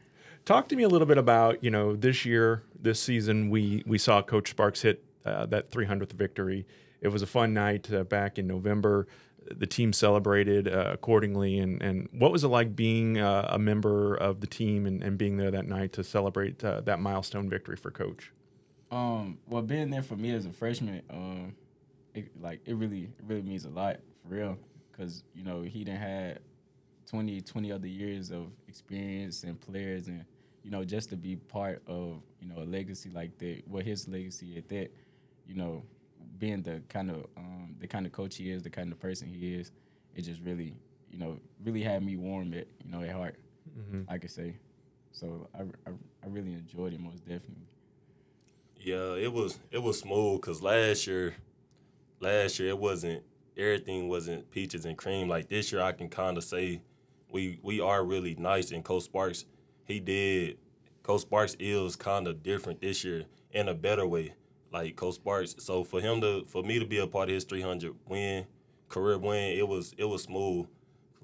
Talk 0.44 0.68
to 0.70 0.76
me 0.76 0.82
a 0.82 0.88
little 0.88 1.06
bit 1.06 1.18
about 1.18 1.62
you 1.62 1.70
know 1.70 1.94
this 1.94 2.24
year, 2.26 2.64
this 2.80 3.00
season. 3.00 3.48
We 3.48 3.84
we 3.86 3.96
saw 3.96 4.22
Coach 4.22 4.50
Sparks 4.50 4.82
hit 4.82 5.04
uh, 5.24 5.46
that 5.46 5.70
300th 5.70 6.12
victory. 6.14 6.66
It 7.00 7.08
was 7.08 7.22
a 7.22 7.26
fun 7.28 7.54
night 7.54 7.92
uh, 7.92 8.02
back 8.04 8.38
in 8.38 8.48
November. 8.48 9.06
The 9.50 9.66
team 9.66 9.92
celebrated 9.92 10.68
uh, 10.68 10.90
accordingly, 10.92 11.58
and 11.58 11.82
and 11.82 12.08
what 12.12 12.32
was 12.32 12.44
it 12.44 12.48
like 12.48 12.76
being 12.76 13.18
uh, 13.18 13.48
a 13.50 13.58
member 13.58 14.14
of 14.14 14.40
the 14.40 14.46
team 14.46 14.86
and, 14.86 15.02
and 15.02 15.18
being 15.18 15.36
there 15.36 15.50
that 15.50 15.66
night 15.66 15.92
to 15.94 16.04
celebrate 16.04 16.62
uh, 16.64 16.80
that 16.82 17.00
milestone 17.00 17.48
victory 17.48 17.76
for 17.76 17.90
Coach? 17.90 18.32
Um, 18.90 19.38
well, 19.48 19.62
being 19.62 19.90
there 19.90 20.02
for 20.02 20.16
me 20.16 20.32
as 20.32 20.44
a 20.44 20.52
freshman, 20.52 21.02
um, 21.10 21.54
it, 22.14 22.30
like 22.40 22.60
it 22.66 22.74
really, 22.74 23.04
it 23.04 23.24
really 23.26 23.42
means 23.42 23.64
a 23.64 23.70
lot 23.70 23.96
for 24.22 24.34
real. 24.34 24.58
Cause 24.96 25.24
you 25.34 25.42
know 25.42 25.62
he 25.62 25.84
done 25.84 25.96
had 25.96 26.40
20, 27.10 27.40
20 27.40 27.72
other 27.72 27.88
years 27.88 28.30
of 28.30 28.52
experience 28.68 29.42
and 29.44 29.58
players, 29.60 30.08
and 30.08 30.24
you 30.62 30.70
know 30.70 30.84
just 30.84 31.08
to 31.10 31.16
be 31.16 31.36
part 31.36 31.82
of 31.86 32.22
you 32.40 32.48
know 32.48 32.62
a 32.62 32.66
legacy 32.66 33.10
like 33.10 33.36
that, 33.38 33.62
well 33.66 33.82
his 33.82 34.06
legacy 34.06 34.58
at 34.58 34.68
that, 34.68 34.90
you 35.46 35.54
know, 35.54 35.82
being 36.38 36.62
the 36.62 36.82
kind 36.88 37.10
of 37.10 37.26
um, 37.36 37.76
the 37.80 37.86
kind 37.86 38.06
of 38.06 38.12
coach 38.12 38.36
he 38.36 38.50
is, 38.50 38.62
the 38.62 38.70
kind 38.70 38.92
of 38.92 38.98
person 39.00 39.28
he 39.28 39.54
is, 39.54 39.70
it 40.14 40.22
just 40.22 40.40
really, 40.42 40.74
you 41.10 41.18
know, 41.18 41.38
really 41.64 41.82
had 41.82 42.02
me 42.02 42.16
warm 42.16 42.52
at 42.54 42.66
you 42.84 42.90
know 42.90 43.02
at 43.02 43.10
heart, 43.12 43.36
I 44.08 44.18
could 44.18 44.30
say. 44.30 44.56
So 45.12 45.48
I, 45.54 45.62
I, 45.62 45.92
I 46.24 46.26
really 46.28 46.52
enjoyed 46.54 46.92
it 46.94 47.00
most 47.00 47.20
definitely. 47.20 47.66
yeah, 48.80 49.14
it 49.14 49.32
was 49.32 49.58
it 49.70 49.82
was 49.82 50.00
smooth 50.00 50.40
because 50.40 50.62
last 50.62 51.06
year, 51.06 51.34
last 52.20 52.58
year 52.58 52.70
it 52.70 52.78
wasn't 52.78 53.22
everything 53.56 54.08
wasn't 54.08 54.50
peaches 54.50 54.84
and 54.86 54.96
cream. 54.96 55.28
Like 55.28 55.48
this 55.48 55.70
year, 55.72 55.82
I 55.82 55.92
can 55.92 56.08
kind 56.08 56.36
of 56.38 56.44
say 56.44 56.82
we 57.30 57.58
we 57.62 57.80
are 57.80 58.04
really 58.04 58.34
nice. 58.36 58.70
And 58.72 58.84
Coach 58.84 59.04
Sparks, 59.04 59.44
he 59.84 60.00
did. 60.00 60.58
Coach 61.02 61.22
Sparks 61.22 61.56
is 61.58 61.96
kind 61.96 62.26
of 62.26 62.42
different 62.42 62.80
this 62.80 63.04
year 63.04 63.24
in 63.52 63.68
a 63.68 63.74
better 63.74 64.06
way. 64.06 64.34
Like 64.72 64.96
Coach 64.96 65.16
Sparks, 65.16 65.54
so 65.58 65.84
for 65.84 66.00
him 66.00 66.20
to 66.22 66.44
for 66.48 66.62
me 66.62 66.78
to 66.78 66.86
be 66.86 66.98
a 66.98 67.06
part 67.06 67.28
of 67.28 67.34
his 67.34 67.44
300 67.44 67.94
win 68.06 68.46
career 68.88 69.18
win, 69.18 69.58
it 69.58 69.66
was 69.66 69.94
it 69.98 70.04
was 70.04 70.22
smooth. 70.22 70.66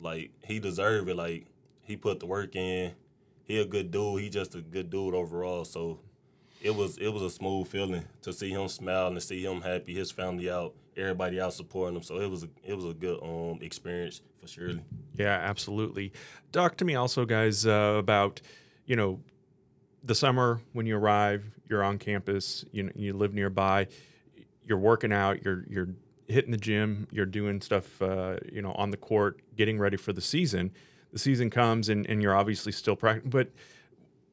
Like 0.00 0.31
he 0.45 0.59
deserved 0.59 1.09
it. 1.09 1.17
Like 1.17 1.47
he 1.83 1.97
put 1.97 2.21
the 2.21 2.27
work 2.27 2.55
in. 2.56 2.93
He 3.45 3.59
a 3.61 3.65
good 3.65 3.91
dude. 3.91 4.23
He 4.23 4.29
just 4.29 4.55
a 4.55 4.61
good 4.61 4.91
dude 4.91 5.15
overall. 5.15 5.65
So 5.65 6.00
it 6.61 6.75
was 6.75 6.99
it 6.99 7.09
was 7.09 7.23
a 7.23 7.31
smooth 7.31 7.69
feeling 7.69 8.05
to 8.23 8.33
see 8.33 8.50
him 8.50 8.69
smile 8.69 9.09
and 9.09 9.17
to 9.17 9.21
see 9.21 9.45
him 9.45 9.61
happy, 9.61 9.95
his 9.95 10.11
family 10.11 10.50
out, 10.50 10.75
everybody 10.97 11.40
out 11.40 11.55
supporting 11.55 11.97
him. 11.97 12.02
So 12.02 12.21
it 12.21 12.28
was 12.28 12.45
a, 12.45 12.49
it 12.64 12.75
was 12.75 12.85
a 12.85 12.95
good 12.95 13.19
um 13.23 13.59
experience 13.62 14.23
for 14.40 14.49
surely. 14.49 14.83
Yeah, 15.14 15.38
absolutely. 15.43 16.12
Talk 16.52 16.76
to 16.76 16.85
me 16.85 16.95
also, 16.95 17.25
guys, 17.25 17.67
uh, 17.67 17.97
about 17.99 18.40
you 18.87 18.97
know 18.97 19.21
the 20.02 20.14
summer 20.14 20.61
when 20.73 20.87
you 20.87 20.97
arrive, 20.97 21.45
you're 21.69 21.83
on 21.83 21.99
campus, 21.99 22.64
you 22.73 22.90
you 22.95 23.12
live 23.12 23.35
nearby, 23.35 23.88
you're 24.64 24.78
working 24.78 25.12
out, 25.12 25.45
you're 25.45 25.64
you're 25.69 25.88
hitting 26.28 26.50
the 26.50 26.59
gym, 26.59 27.09
you're 27.11 27.26
doing 27.26 27.61
stuff, 27.61 28.00
uh, 28.02 28.37
you 28.52 28.61
know, 28.61 28.73
on 28.73 28.90
the 28.90 28.97
court, 28.97 29.40
getting 29.57 29.78
ready 29.78 29.97
for 29.97 30.12
the 30.12 30.21
season. 30.21 30.71
The 31.12 31.19
season 31.19 31.49
comes, 31.49 31.88
and, 31.88 32.07
and 32.07 32.23
you're 32.23 32.37
obviously 32.37 32.71
still 32.71 32.95
practicing, 32.95 33.31
but 33.31 33.49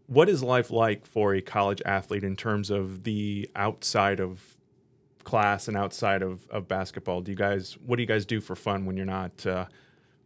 what 0.08 0.30
is 0.30 0.44
life 0.44 0.72
like 0.72 1.06
for 1.06 1.34
a 1.34 1.42
college 1.42 1.82
athlete 1.86 2.24
in 2.24 2.36
terms 2.36 2.70
of 2.70 3.04
the 3.04 3.50
outside 3.56 4.20
of 4.20 4.58
class 5.24 5.68
and 5.68 5.76
outside 5.76 6.22
of, 6.22 6.48
of 6.50 6.68
basketball? 6.68 7.22
Do 7.22 7.32
you 7.32 7.38
guys, 7.38 7.78
what 7.86 7.96
do 7.96 8.04
you 8.04 8.08
guys 8.08 8.26
do 8.26 8.42
for 8.42 8.56
fun 8.56 8.86
when 8.86 8.98
you're 8.98 9.06
not 9.06 9.46
uh, 9.46 9.66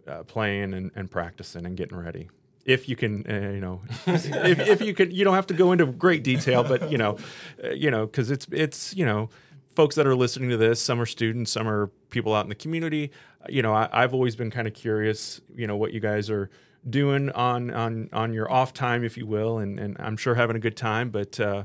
uh, 0.07 0.23
playing 0.23 0.73
and, 0.73 0.91
and 0.95 1.09
practicing 1.09 1.65
and 1.65 1.77
getting 1.77 1.97
ready? 1.97 2.29
If 2.69 2.87
you 2.87 2.95
can, 2.95 3.25
uh, 3.27 3.51
you 3.51 3.59
know, 3.59 3.81
if, 4.05 4.59
if 4.59 4.81
you 4.81 4.93
can, 4.93 5.11
you 5.11 5.23
don't 5.23 5.33
have 5.33 5.47
to 5.47 5.53
go 5.53 5.71
into 5.71 5.85
great 5.87 6.23
detail, 6.23 6.63
but 6.63 6.91
you 6.91 6.97
know, 6.97 7.17
uh, 7.63 7.69
you 7.71 7.89
know, 7.89 8.05
because 8.05 8.29
it's 8.29 8.45
it's 8.51 8.95
you 8.95 9.05
know, 9.05 9.29
folks 9.75 9.95
that 9.95 10.05
are 10.05 10.15
listening 10.15 10.49
to 10.49 10.57
this, 10.57 10.79
some 10.81 11.01
are 11.01 11.05
students, 11.05 11.51
some 11.51 11.67
are 11.67 11.87
people 12.09 12.33
out 12.35 12.45
in 12.45 12.49
the 12.49 12.55
community. 12.55 13.11
You 13.47 13.61
know, 13.61 13.73
I, 13.73 13.89
I've 13.91 14.13
always 14.13 14.35
been 14.35 14.51
kind 14.51 14.67
of 14.67 14.73
curious, 14.73 15.41
you 15.55 15.65
know, 15.65 15.75
what 15.75 15.93
you 15.93 15.99
guys 15.99 16.29
are 16.29 16.49
doing 16.87 17.31
on 17.31 17.71
on 17.71 18.09
on 18.13 18.33
your 18.33 18.51
off 18.51 18.71
time, 18.73 19.03
if 19.03 19.17
you 19.17 19.25
will, 19.25 19.57
and 19.57 19.79
and 19.79 19.97
I'm 19.99 20.15
sure 20.17 20.35
having 20.35 20.55
a 20.55 20.59
good 20.59 20.77
time, 20.77 21.09
but. 21.09 21.39
Uh, 21.39 21.63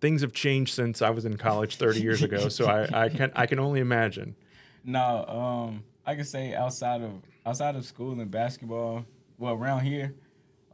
Things 0.00 0.20
have 0.22 0.32
changed 0.32 0.74
since 0.74 1.02
I 1.02 1.10
was 1.10 1.24
in 1.24 1.36
college 1.36 1.74
30 1.74 2.00
years 2.00 2.22
ago, 2.22 2.48
so 2.48 2.66
I, 2.66 3.06
I 3.06 3.08
can 3.08 3.32
I 3.34 3.46
can 3.46 3.58
only 3.58 3.80
imagine. 3.80 4.36
No, 4.84 5.24
um, 5.26 5.82
I 6.06 6.14
can 6.14 6.24
say 6.24 6.54
outside 6.54 7.02
of 7.02 7.10
outside 7.44 7.74
of 7.74 7.84
school 7.84 8.12
and 8.20 8.30
basketball, 8.30 9.04
well, 9.38 9.54
around 9.54 9.80
here, 9.80 10.14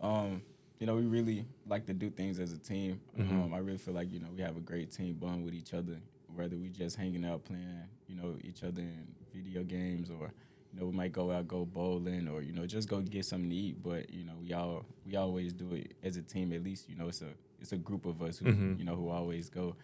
um, 0.05 0.43
you 0.79 0.87
know, 0.87 0.97
we 0.97 1.03
really 1.07 1.47
like 1.67 1.87
to 1.87 1.95
do 1.95 2.11
things 2.11 2.39
as 2.39 2.53
a 2.53 2.59
team. 2.59 3.01
Um, 3.19 3.55
I 3.55 3.59
really 3.59 3.79
feel 3.79 3.95
like 3.95 4.13
you 4.13 4.21
know 4.21 4.29
we 4.35 4.43
have 4.43 4.57
a 4.57 4.61
great 4.61 4.91
team 4.93 5.15
bond 5.15 5.45
with 5.45 5.55
each 5.55 5.73
other, 5.75 5.97
whether 6.35 6.57
we 6.57 6.69
just 6.69 6.97
hanging 6.97 7.25
out 7.25 7.45
playing, 7.45 7.85
you 8.09 8.17
know, 8.17 8.37
each 8.43 8.63
other 8.63 8.83
in 8.83 9.07
video 9.33 9.63
games 9.63 10.11
or 10.11 10.31
you 10.73 10.81
know, 10.81 10.87
we 10.87 10.93
might 10.93 11.13
go 11.13 11.31
out, 11.31 11.47
go 11.47 11.65
bowling, 11.65 12.29
or 12.29 12.43
you 12.43 12.53
know, 12.53 12.67
just 12.67 12.89
go 12.89 13.01
get 13.01 13.25
something 13.25 13.49
to 13.49 13.57
eat. 13.57 13.83
But 13.83 14.13
you 14.13 14.25
know, 14.25 14.35
we 14.43 14.53
all 14.53 14.85
we 15.07 15.17
always 15.17 15.53
do 15.53 15.73
it 15.75 15.93
as 16.03 16.17
a 16.17 16.23
team. 16.23 16.53
At 16.53 16.63
least 16.65 16.89
you 16.89 16.97
know, 16.97 17.09
it's 17.09 17.23
a 17.23 17.29
it's 17.61 17.73
a 17.73 17.77
group 17.79 18.05
of 18.05 18.21
us 18.23 18.39
who 18.39 18.47
Mhm. 18.47 18.79
you 18.79 18.85
know 18.85 18.97
who 18.97 19.09
always 19.09 19.49
go. 19.49 19.77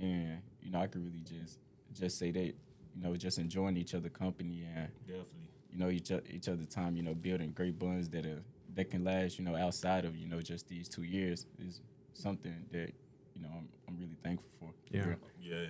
And 0.00 0.40
you 0.62 0.70
know, 0.70 0.80
I 0.80 0.86
could 0.86 1.04
really 1.04 1.20
just 1.22 1.58
just 1.94 2.18
say 2.18 2.30
that 2.32 2.46
you 2.94 3.02
know, 3.02 3.14
just 3.16 3.38
enjoying 3.38 3.76
each 3.76 3.94
other 3.94 4.08
company 4.08 4.64
and 4.74 4.88
Definitely. 5.06 5.48
you 5.72 5.78
know 5.78 5.88
each 5.90 6.10
each 6.30 6.48
other 6.48 6.64
time. 6.64 6.96
You 6.96 7.02
know, 7.02 7.14
building 7.14 7.52
great 7.52 7.78
bonds 7.78 8.08
that 8.10 8.24
are 8.26 8.42
that 8.74 8.90
can 8.90 9.04
last. 9.04 9.38
You 9.38 9.44
know, 9.44 9.56
outside 9.56 10.04
of 10.04 10.16
you 10.16 10.26
know 10.26 10.40
just 10.40 10.68
these 10.68 10.88
two 10.88 11.02
years 11.02 11.46
is 11.58 11.80
something 12.12 12.64
that 12.72 12.92
you 13.34 13.42
know 13.42 13.48
I'm 13.56 13.68
I'm 13.88 13.98
really 13.98 14.16
thankful 14.22 14.48
for. 14.58 14.72
for 14.90 14.96
Yeah. 14.96 15.14
Yeah, 15.40 15.66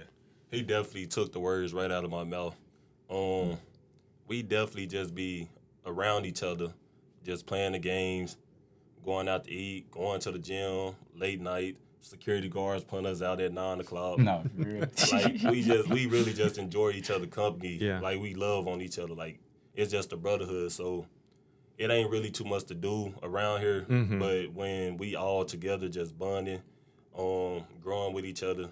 he 0.50 0.62
definitely 0.62 1.06
took 1.06 1.32
the 1.32 1.40
words 1.40 1.72
right 1.72 1.90
out 1.90 2.04
of 2.04 2.10
my 2.10 2.24
mouth. 2.24 2.54
Um, 3.10 3.58
we 4.26 4.42
definitely 4.42 4.86
just 4.86 5.14
be 5.14 5.48
around 5.86 6.26
each 6.26 6.42
other, 6.42 6.72
just 7.24 7.46
playing 7.46 7.72
the 7.72 7.78
games, 7.78 8.36
going 9.04 9.28
out 9.28 9.44
to 9.44 9.50
eat, 9.50 9.90
going 9.90 10.20
to 10.20 10.30
the 10.30 10.38
gym 10.38 10.94
late 11.14 11.40
night. 11.40 11.76
Security 12.00 12.48
guards 12.48 12.82
putting 12.82 13.06
us 13.06 13.22
out 13.22 13.40
at 13.40 13.52
nine 13.52 13.80
o'clock. 13.80 14.18
No, 14.18 14.42
for 14.56 14.88
like 15.12 15.40
we 15.44 15.62
just 15.62 15.88
we 15.88 16.06
really 16.06 16.32
just 16.32 16.58
enjoy 16.58 16.90
each 16.90 17.10
other 17.10 17.26
company. 17.26 17.78
Yeah. 17.80 18.00
Like 18.00 18.20
we 18.20 18.34
love 18.34 18.66
on 18.66 18.80
each 18.80 18.98
other. 18.98 19.14
Like 19.14 19.38
it's 19.74 19.92
just 19.92 20.12
a 20.12 20.16
brotherhood. 20.16 20.72
So 20.72 21.06
it 21.82 21.90
ain't 21.90 22.10
really 22.10 22.30
too 22.30 22.44
much 22.44 22.64
to 22.64 22.74
do 22.74 23.12
around 23.24 23.60
here. 23.60 23.82
Mhm. 23.88 24.20
But 24.20 24.52
when 24.52 24.96
we 24.98 25.16
all 25.16 25.44
together 25.44 25.88
just 25.88 26.16
bonding, 26.16 26.62
um, 27.18 27.64
growing 27.80 28.14
with 28.14 28.24
each 28.24 28.44
other, 28.44 28.70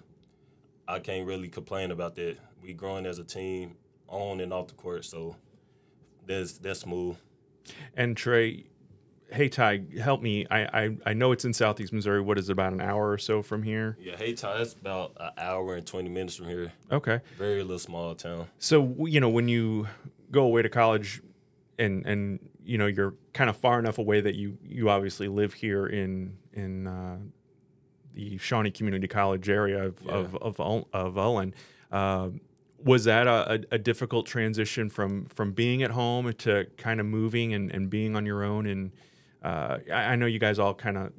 I 0.87 0.99
can't 0.99 1.27
really 1.27 1.49
complain 1.49 1.91
about 1.91 2.15
that. 2.15 2.37
We 2.63 2.73
growing 2.73 3.05
as 3.05 3.19
a 3.19 3.25
team 3.25 3.75
on 4.07 4.39
and 4.39 4.53
off 4.53 4.67
the 4.67 4.75
court. 4.75 5.03
So 5.03 5.35
that's 6.25 6.57
that's 6.57 6.79
smooth. 6.81 7.17
And 7.97 8.15
Trey, 8.15 8.67
Hayti, 9.33 9.99
help 9.99 10.21
me. 10.21 10.47
I, 10.49 10.83
I 10.85 10.97
I 11.07 11.13
know 11.13 11.33
it's 11.33 11.43
in 11.43 11.53
Southeast 11.53 11.91
Missouri. 11.91 12.21
What 12.21 12.37
is 12.37 12.47
it, 12.47 12.53
about 12.53 12.71
an 12.71 12.81
hour 12.81 13.11
or 13.11 13.17
so 13.17 13.41
from 13.41 13.63
here? 13.63 13.97
Yeah, 13.99 14.15
Hayti, 14.15 14.41
that's 14.41 14.73
about 14.73 15.17
an 15.19 15.31
hour 15.37 15.75
and 15.75 15.85
twenty 15.85 16.09
minutes 16.09 16.37
from 16.37 16.47
here. 16.47 16.71
Okay. 16.89 17.19
Very 17.37 17.61
little 17.61 17.77
small 17.77 18.15
town. 18.15 18.47
So 18.57 18.95
you 19.05 19.19
know 19.19 19.29
when 19.29 19.49
you 19.49 19.87
go 20.31 20.43
away 20.43 20.61
to 20.61 20.69
college, 20.69 21.21
and 21.77 22.05
and 22.05 22.39
you 22.71 22.77
know 22.77 22.87
you're 22.87 23.13
kind 23.33 23.49
of 23.49 23.57
far 23.57 23.77
enough 23.79 23.97
away 23.97 24.21
that 24.21 24.35
you 24.35 24.57
you 24.63 24.89
obviously 24.89 25.27
live 25.27 25.53
here 25.53 25.85
in 25.87 26.37
in 26.53 26.87
uh, 26.87 27.17
the 28.13 28.37
Shawnee 28.37 28.71
Community 28.71 29.07
College 29.07 29.49
area 29.49 29.79
of 29.87 29.95
Yeah. 30.05 30.11
of 30.13 30.35
of, 30.37 30.59
Ul- 30.59 30.87
of 30.93 31.17
Ullin. 31.17 31.53
Uh, 31.91 32.29
was 32.83 33.03
that 33.03 33.27
a, 33.27 33.53
a, 33.71 33.75
a 33.75 33.77
difficult 33.77 34.25
transition 34.25 34.89
from 34.89 35.25
from 35.25 35.51
being 35.51 35.83
at 35.83 35.91
home 35.91 36.33
to 36.45 36.65
kind 36.77 36.99
of 36.99 37.05
moving 37.05 37.53
and, 37.53 37.71
and 37.75 37.89
being 37.89 38.15
on 38.15 38.25
your 38.25 38.43
own? 38.43 38.65
And 38.65 38.91
uh, 39.43 39.77
I, 39.91 40.13
I 40.13 40.15
know 40.15 40.25
you 40.25 40.39
guys 40.39 40.57
all 40.59 40.73
kind 40.73 40.97
of 40.97 41.11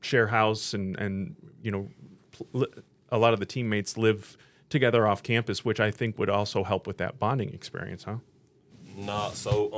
share 0.00 0.26
house 0.26 0.74
and 0.74 0.96
and 0.98 1.36
you 1.62 1.70
know 1.70 1.88
pl- 2.32 2.66
a 3.10 3.18
lot 3.18 3.32
of 3.32 3.38
the 3.40 3.46
teammates 3.46 3.96
live 3.96 4.36
together 4.70 5.06
off 5.06 5.22
campus, 5.22 5.64
which 5.64 5.78
I 5.80 5.90
think 5.90 6.18
would 6.18 6.30
also 6.30 6.64
help 6.64 6.86
with 6.86 6.98
that 6.98 7.18
bonding 7.18 7.54
experience, 7.54 8.04
huh? 8.04 8.16
Nah, 8.96 9.30
so 9.30 9.72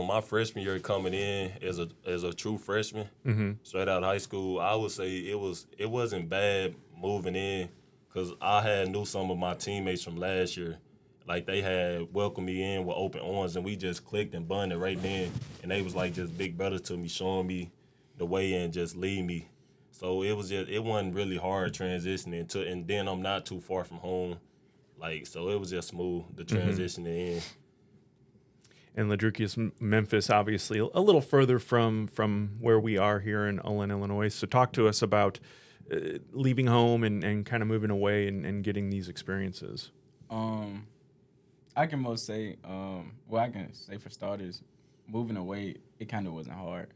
um, 0.00 0.06
my 0.06 0.20
freshman 0.20 0.64
year 0.64 0.78
coming 0.78 1.12
in 1.14 1.50
as 1.62 1.78
a 1.78 1.88
as 2.06 2.22
a 2.22 2.32
true 2.32 2.56
freshman, 2.58 3.08
Mm-hmm. 3.26 3.52
straight 3.62 3.88
out 3.88 4.02
of 4.02 4.04
high 4.04 4.18
school, 4.18 4.60
I 4.60 4.74
would 4.74 4.90
say 4.92 5.16
it 5.18 5.38
was 5.38 5.66
it 5.76 5.90
wasn't 5.90 6.28
bad 6.28 6.74
moving 6.96 7.34
in 7.34 7.68
because 8.08 8.32
I 8.40 8.60
had 8.62 8.88
knew 8.90 9.04
some 9.04 9.30
of 9.30 9.38
my 9.38 9.54
teammates 9.54 10.04
from 10.04 10.16
last 10.16 10.56
year, 10.56 10.78
like 11.26 11.46
they 11.46 11.62
had 11.62 12.12
welcomed 12.14 12.46
me 12.46 12.74
in 12.76 12.84
with 12.84 12.96
open 12.96 13.20
arms, 13.20 13.56
and 13.56 13.64
we 13.64 13.74
just 13.76 14.04
clicked 14.04 14.34
and 14.34 14.46
bonded 14.46 14.78
right 14.78 15.00
then, 15.02 15.32
and 15.62 15.70
they 15.70 15.82
was 15.82 15.94
like 15.96 16.14
just 16.14 16.36
big 16.38 16.56
brothers 16.56 16.82
to 16.82 16.96
me, 16.96 17.08
showing 17.08 17.46
me 17.48 17.72
the 18.18 18.26
way 18.26 18.52
and 18.54 18.72
just 18.72 18.96
lead 18.96 19.24
me. 19.26 19.48
So 19.90 20.22
it 20.22 20.32
was 20.32 20.48
just 20.48 20.70
it 20.70 20.82
wasn't 20.84 21.14
really 21.14 21.36
hard 21.38 21.72
transitioning 21.74 22.48
to, 22.50 22.64
and 22.66 22.86
then 22.86 23.08
I'm 23.08 23.22
not 23.22 23.46
too 23.46 23.60
far 23.60 23.82
from 23.84 23.96
home, 23.98 24.36
like 24.96 25.26
so 25.26 25.48
it 25.50 25.58
was 25.58 25.70
just 25.70 25.88
smooth 25.88 26.24
the 26.36 26.44
transitioning 26.44 27.36
in. 27.36 27.42
And 28.96 29.08
Ladricus 29.10 29.72
Memphis, 29.80 30.30
obviously, 30.30 30.78
a 30.78 31.00
little 31.00 31.20
further 31.20 31.58
from 31.58 32.08
from 32.08 32.56
where 32.60 32.80
we 32.80 32.98
are 32.98 33.20
here 33.20 33.46
in 33.46 33.60
Ullin, 33.60 33.90
Illinois. 33.90 34.28
So, 34.28 34.46
talk 34.46 34.72
to 34.72 34.88
us 34.88 35.00
about 35.00 35.38
uh, 35.92 36.18
leaving 36.32 36.66
home 36.66 37.04
and, 37.04 37.22
and 37.22 37.46
kind 37.46 37.62
of 37.62 37.68
moving 37.68 37.90
away 37.90 38.26
and, 38.28 38.44
and 38.44 38.64
getting 38.64 38.90
these 38.90 39.08
experiences. 39.08 39.90
Um, 40.28 40.86
I 41.76 41.86
can 41.86 42.00
most 42.00 42.26
say, 42.26 42.56
um, 42.64 43.12
well, 43.28 43.42
I 43.42 43.48
can 43.48 43.72
say 43.72 43.96
for 43.98 44.10
starters, 44.10 44.62
moving 45.06 45.36
away, 45.36 45.76
it 45.98 46.08
kind 46.08 46.26
of 46.26 46.32
wasn't 46.32 46.56
hard. 46.56 46.88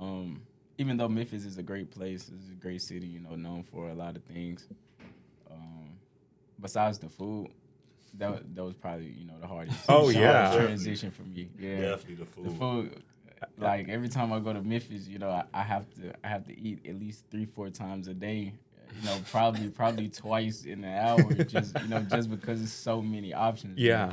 Um, 0.00 0.42
even 0.78 0.96
though 0.96 1.08
Memphis 1.08 1.44
is 1.44 1.58
a 1.58 1.62
great 1.62 1.90
place, 1.90 2.30
it's 2.34 2.50
a 2.50 2.54
great 2.54 2.80
city, 2.82 3.06
you 3.06 3.20
know, 3.20 3.34
known 3.34 3.64
for 3.64 3.88
a 3.88 3.94
lot 3.94 4.16
of 4.16 4.22
things. 4.24 4.68
Um, 5.50 5.90
besides 6.60 6.98
the 6.98 7.08
food, 7.08 7.48
that 8.14 8.30
wa- 8.30 8.38
that 8.54 8.64
was 8.64 8.74
probably 8.74 9.06
you 9.18 9.26
know 9.26 9.34
the 9.40 9.46
hardest. 9.46 9.78
Oh, 9.88 10.08
the 10.10 10.14
yeah. 10.20 10.46
hardest 10.48 10.66
transition 10.66 11.10
for 11.10 11.22
me. 11.22 11.50
Yeah, 11.58 11.80
Definitely 11.80 12.14
the 12.16 12.24
food. 12.26 12.44
the 12.46 12.50
food. 12.50 13.02
Like 13.56 13.88
every 13.88 14.08
time 14.08 14.32
I 14.32 14.40
go 14.40 14.52
to 14.52 14.60
Memphis, 14.62 15.06
you 15.06 15.18
know, 15.18 15.30
I, 15.30 15.44
I 15.54 15.62
have 15.62 15.88
to 15.94 16.12
I 16.24 16.28
have 16.28 16.44
to 16.46 16.58
eat 16.58 16.86
at 16.88 16.98
least 16.98 17.24
three 17.30 17.46
four 17.46 17.70
times 17.70 18.08
a 18.08 18.14
day. 18.14 18.52
You 19.00 19.04
know, 19.04 19.16
probably 19.30 19.68
probably 19.68 20.08
twice 20.08 20.64
in 20.64 20.82
an 20.82 20.98
hour, 21.06 21.32
just 21.44 21.78
you 21.80 21.88
know, 21.88 22.00
just 22.00 22.30
because 22.30 22.58
there's 22.58 22.72
so 22.72 23.00
many 23.00 23.32
options. 23.34 23.76
there. 23.76 23.84
Yeah. 23.86 24.12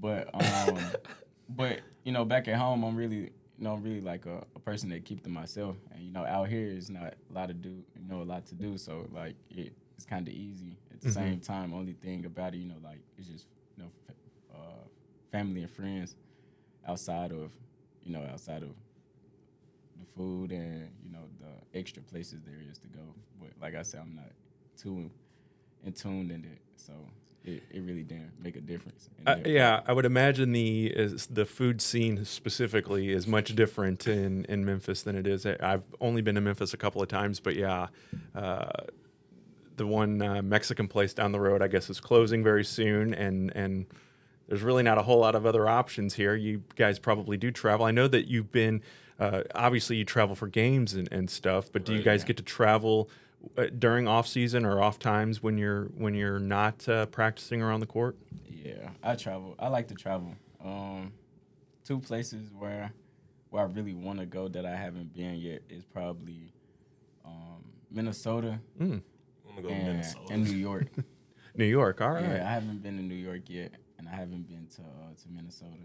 But 0.00 0.30
um, 0.34 0.78
but 1.48 1.80
you 2.04 2.12
know, 2.12 2.24
back 2.24 2.48
at 2.48 2.56
home, 2.56 2.82
I'm 2.82 2.96
really 2.96 3.16
you 3.16 3.30
know 3.58 3.74
I'm 3.74 3.82
really 3.82 4.00
like 4.00 4.26
a, 4.26 4.44
a 4.56 4.58
person 4.58 4.88
that 4.90 5.04
keep 5.04 5.22
to 5.24 5.28
myself, 5.30 5.76
and 5.94 6.02
you 6.02 6.12
know, 6.12 6.24
out 6.24 6.48
here 6.48 6.66
is 6.66 6.90
not 6.90 7.14
a 7.30 7.32
lot 7.32 7.48
to 7.48 7.54
do, 7.54 7.68
you 7.68 8.08
know, 8.08 8.22
a 8.22 8.24
lot 8.24 8.46
to 8.46 8.54
do. 8.54 8.76
So 8.78 9.06
like 9.12 9.36
it, 9.50 9.72
it's 10.00 10.06
kind 10.08 10.26
of 10.26 10.32
easy. 10.32 10.78
At 10.94 11.02
the 11.02 11.08
Mhm. 11.08 11.12
same 11.12 11.40
time, 11.40 11.74
only 11.74 11.92
thing 11.92 12.24
about 12.24 12.54
it, 12.54 12.58
you 12.58 12.64
know, 12.64 12.78
like 12.82 13.00
it's 13.18 13.28
just 13.28 13.46
you 13.76 13.82
know, 13.82 13.90
uh, 14.54 14.84
family 15.30 15.60
and 15.60 15.70
friends 15.70 16.16
outside 16.88 17.32
of 17.32 17.52
you 18.02 18.10
know 18.12 18.22
outside 18.32 18.62
of 18.62 18.70
the 19.98 20.06
food 20.16 20.52
and 20.52 20.88
you 21.04 21.12
know 21.12 21.28
the 21.38 21.78
extra 21.78 22.02
places 22.02 22.40
there 22.46 22.60
is 22.70 22.78
to 22.78 22.88
go. 22.88 23.14
But 23.38 23.50
like 23.60 23.74
I 23.74 23.82
said, 23.82 24.00
I'm 24.00 24.14
not 24.16 24.32
too 24.78 25.10
in 25.84 25.92
tuned 25.92 26.30
in 26.30 26.44
it, 26.44 26.62
so 26.76 26.94
it, 27.44 27.62
it 27.70 27.82
really 27.82 28.02
didn't 28.02 28.32
make 28.42 28.56
a 28.56 28.60
difference. 28.62 29.10
Uh, 29.26 29.36
yeah, 29.44 29.82
I 29.86 29.92
would 29.92 30.06
imagine 30.06 30.52
the 30.52 30.86
is 30.86 31.26
the 31.26 31.44
food 31.44 31.82
scene 31.82 32.24
specifically 32.24 33.10
is 33.10 33.26
much 33.26 33.54
different 33.54 34.06
in, 34.06 34.46
in 34.46 34.64
Memphis 34.64 35.02
than 35.02 35.14
it 35.14 35.26
is. 35.26 35.44
I've 35.44 35.84
only 36.00 36.22
been 36.22 36.36
to 36.36 36.40
Memphis 36.40 36.72
a 36.72 36.78
couple 36.78 37.02
of 37.02 37.08
times, 37.08 37.38
but 37.38 37.54
yeah, 37.54 37.88
uh, 38.34 38.70
the 39.80 39.86
one 39.86 40.20
uh, 40.20 40.42
Mexican 40.42 40.88
place 40.88 41.14
down 41.14 41.32
the 41.32 41.40
road, 41.40 41.62
I 41.62 41.66
guess, 41.66 41.88
is 41.88 42.00
closing 42.00 42.44
very 42.44 42.64
soon, 42.66 43.14
and 43.14 43.50
and 43.56 43.86
there's 44.46 44.60
really 44.60 44.82
not 44.82 44.98
a 44.98 45.02
whole 45.02 45.20
lot 45.20 45.34
of 45.34 45.46
other 45.46 45.66
options 45.66 46.12
here. 46.14 46.34
You 46.34 46.62
guys 46.76 46.98
probably 46.98 47.38
do 47.38 47.50
travel. 47.50 47.86
I 47.86 47.90
know 47.90 48.06
that 48.06 48.28
you've 48.28 48.52
been 48.52 48.82
uh, 49.18 49.44
obviously 49.54 49.96
you 49.96 50.04
travel 50.04 50.36
for 50.36 50.48
games 50.48 50.92
and, 50.92 51.08
and 51.10 51.30
stuff, 51.30 51.72
but 51.72 51.86
do 51.86 51.94
you 51.94 52.02
guys 52.02 52.20
yeah. 52.22 52.26
get 52.26 52.36
to 52.36 52.42
travel? 52.42 53.08
Uh, 53.56 53.68
during 53.78 54.06
off 54.06 54.26
season 54.28 54.66
or 54.66 54.82
off 54.82 54.98
times 54.98 55.42
when 55.42 55.56
you're 55.56 55.84
when 55.96 56.12
you're 56.12 56.38
not 56.38 56.86
uh, 56.90 57.06
practicing 57.06 57.62
around 57.62 57.80
the 57.80 57.86
court 57.86 58.14
Yeah, 58.46 58.90
I 59.02 59.14
travel. 59.14 59.54
I 59.58 59.68
like 59.68 59.88
to 59.88 59.94
travel. 59.94 60.34
Um, 60.62 61.12
two 61.86 62.00
places 62.00 62.50
where 62.52 62.92
where 63.48 63.62
I 63.62 63.66
really 63.66 63.94
want 63.94 64.18
to 64.18 64.26
go 64.26 64.46
that 64.48 64.66
I 64.66 64.76
haven't 64.76 65.14
been 65.14 65.36
yet 65.36 65.62
is 65.70 65.86
probably 65.86 66.52
um, 67.24 67.64
Minnesota 67.90 68.60
Mm. 68.78 69.00
Gonna 69.62 69.62
go 69.62 69.68
to 69.68 69.74
and, 69.74 69.84
Minnesota. 69.98 70.32
and 70.32 70.44
New 70.44 70.56
York. 70.56 70.86
New 71.56 71.64
York. 71.64 72.00
All 72.00 72.10
right. 72.12 72.22
Yeah, 72.36 72.48
I 72.48 72.52
haven't 72.52 72.82
been 72.82 72.96
to 72.96 73.02
New 73.02 73.14
York 73.14 73.42
yet, 73.48 73.72
and 73.98 74.08
I 74.08 74.12
haven't 74.12 74.48
been 74.48 74.66
to 74.76 74.82
uh, 74.82 75.14
to 75.22 75.28
Minnesota. 75.30 75.76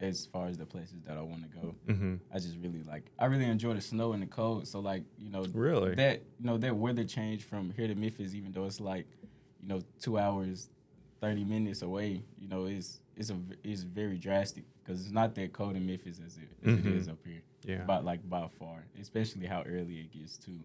As 0.00 0.26
far 0.26 0.46
as 0.46 0.56
the 0.56 0.64
places 0.64 1.00
that 1.08 1.16
I 1.18 1.22
want 1.22 1.42
to 1.42 1.58
go, 1.58 1.74
hmm 1.92 2.14
I 2.32 2.38
just 2.38 2.56
really 2.62 2.84
like. 2.84 3.10
I 3.18 3.24
really 3.26 3.46
enjoy 3.46 3.74
the 3.74 3.80
snow 3.80 4.12
and 4.12 4.22
the 4.22 4.28
cold. 4.28 4.68
So 4.68 4.78
like 4.78 5.02
you 5.18 5.28
know 5.28 5.44
Really? 5.52 5.96
that 5.96 6.22
you 6.38 6.46
know 6.46 6.56
that 6.58 6.76
weather 6.76 7.02
change 7.02 7.42
from 7.42 7.72
here 7.76 7.88
to 7.88 7.96
Memphis, 7.96 8.32
even 8.32 8.52
though 8.52 8.66
it's 8.66 8.78
like 8.80 9.06
you 9.60 9.66
know 9.68 9.80
two 10.00 10.16
hours, 10.16 10.70
thirty 11.20 11.42
minutes 11.44 11.82
away. 11.82 12.22
You 12.38 12.46
know 12.48 12.66
is 12.66 13.00
it's 13.16 13.30
a 13.30 13.36
it's 13.64 13.82
very 13.82 14.18
drastic 14.18 14.62
because 14.84 15.00
it's 15.02 15.10
not 15.10 15.34
that 15.34 15.52
cold 15.52 15.74
in 15.74 15.84
Memphis 15.84 16.20
as 16.24 16.36
it 16.38 16.48
as 16.64 16.74
Mhm. 16.76 16.86
it 16.86 16.92
is 16.96 17.08
up 17.08 17.18
here. 17.26 17.42
yeah. 17.64 17.82
But 17.84 18.04
like 18.04 18.20
by 18.30 18.46
far, 18.56 18.84
especially 19.00 19.46
how 19.46 19.62
early 19.66 19.98
it 19.98 20.12
gets 20.12 20.38
too. 20.38 20.60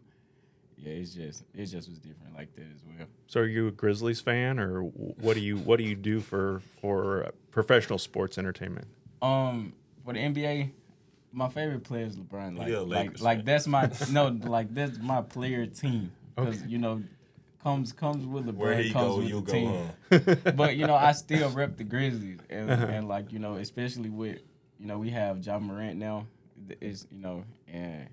Yeah, 0.77 0.91
it's 0.93 1.13
just 1.13 1.43
it 1.53 1.65
just 1.65 1.87
was 1.89 1.99
different 1.99 2.35
like 2.35 2.53
that 2.55 2.61
as 2.73 2.81
well. 2.85 3.07
so, 3.27 3.39
are 3.41 3.45
you 3.45 3.67
a 3.67 3.71
Grizzlies 3.71 4.19
fan, 4.21 4.59
or 4.59 4.81
what 4.81 5.35
do 5.35 5.41
you 5.41 5.57
what 5.57 5.77
do 5.77 5.83
you 5.83 5.95
do 5.95 6.19
for 6.19 6.61
for 6.81 7.25
uh, 7.27 7.31
professional 7.51 7.97
sports 7.99 8.37
entertainment? 8.37 8.87
Um, 9.21 9.73
for 10.03 10.13
the 10.13 10.19
NBA, 10.19 10.71
my 11.31 11.47
favorite 11.49 11.83
player 11.83 12.05
is 12.05 12.17
LeBron. 12.17 12.57
Like, 12.57 12.67
Yeah, 12.69 12.79
like, 12.79 13.21
like 13.21 13.45
that's 13.45 13.67
my 13.67 13.89
no, 14.09 14.27
like 14.27 14.73
that's 14.73 14.97
my 14.99 15.21
player 15.21 15.65
team. 15.65 16.11
Because 16.35 16.61
Okay. 16.61 16.69
you 16.71 16.77
know, 16.79 17.03
comes 17.61 17.93
comes 17.93 18.25
with 18.25 18.45
the 18.45 18.51
Where 18.51 18.71
brand, 18.73 18.85
he 18.85 18.91
comes 18.91 19.13
go, 19.13 19.17
with 19.19 19.29
you 19.29 19.41
the 19.41 19.51
go 19.51 19.51
team. 19.53 20.53
but 20.55 20.75
you 20.75 20.85
know, 20.87 20.95
I 20.95 21.11
still 21.23 21.49
rep 21.51 21.77
the 21.77 21.83
Grizzlies, 21.85 22.39
and, 22.49 22.69
Uh-huh. 22.71 22.85
and 22.87 23.07
like 23.07 23.31
you 23.31 23.39
know, 23.39 23.55
especially 23.55 24.09
with 24.09 24.39
you 24.79 24.87
know 24.87 24.99
we 24.99 25.11
have 25.11 25.45
Ja 25.45 25.59
Morant 25.59 25.97
now. 25.97 26.25
It's 26.81 27.07
you 27.11 27.19
know, 27.19 27.43
and 27.67 28.07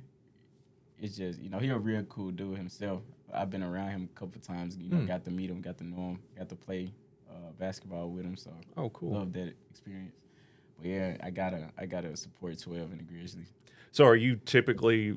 it's 1.00 1.16
just 1.16 1.40
you 1.40 1.48
know 1.50 1.58
he 1.58 1.68
a 1.70 1.78
real 1.78 2.02
cool 2.04 2.30
dude 2.30 2.56
himself. 2.56 3.02
I've 3.32 3.48
been 3.50 3.62
around 3.62 3.90
him 3.90 4.08
a 4.14 4.18
couple 4.18 4.40
times. 4.40 4.76
You 4.76 4.90
know, 4.90 4.96
Hmm. 4.98 5.06
got 5.06 5.24
to 5.24 5.30
meet 5.30 5.50
him, 5.50 5.60
got 5.60 5.78
to 5.78 5.84
know 5.84 5.96
him, 6.10 6.18
got 6.36 6.48
to 6.48 6.56
play 6.56 6.92
uh, 7.30 7.52
basketball 7.58 8.10
with 8.10 8.24
him. 8.24 8.36
So 8.36 8.50
Oh, 8.76 8.90
cool. 8.90 9.12
love 9.14 9.32
that 9.34 9.54
experience. 9.70 10.14
But 10.78 10.86
yeah, 10.88 11.16
I 11.22 11.30
gotta 11.30 11.70
I 11.78 11.86
gotta 11.86 12.16
support 12.16 12.58
twelve 12.58 12.90
and 12.90 13.00
the 13.00 13.04
Grizzlies. 13.04 13.52
So, 13.92 14.04
are 14.06 14.16
you 14.16 14.36
typically, 14.36 15.10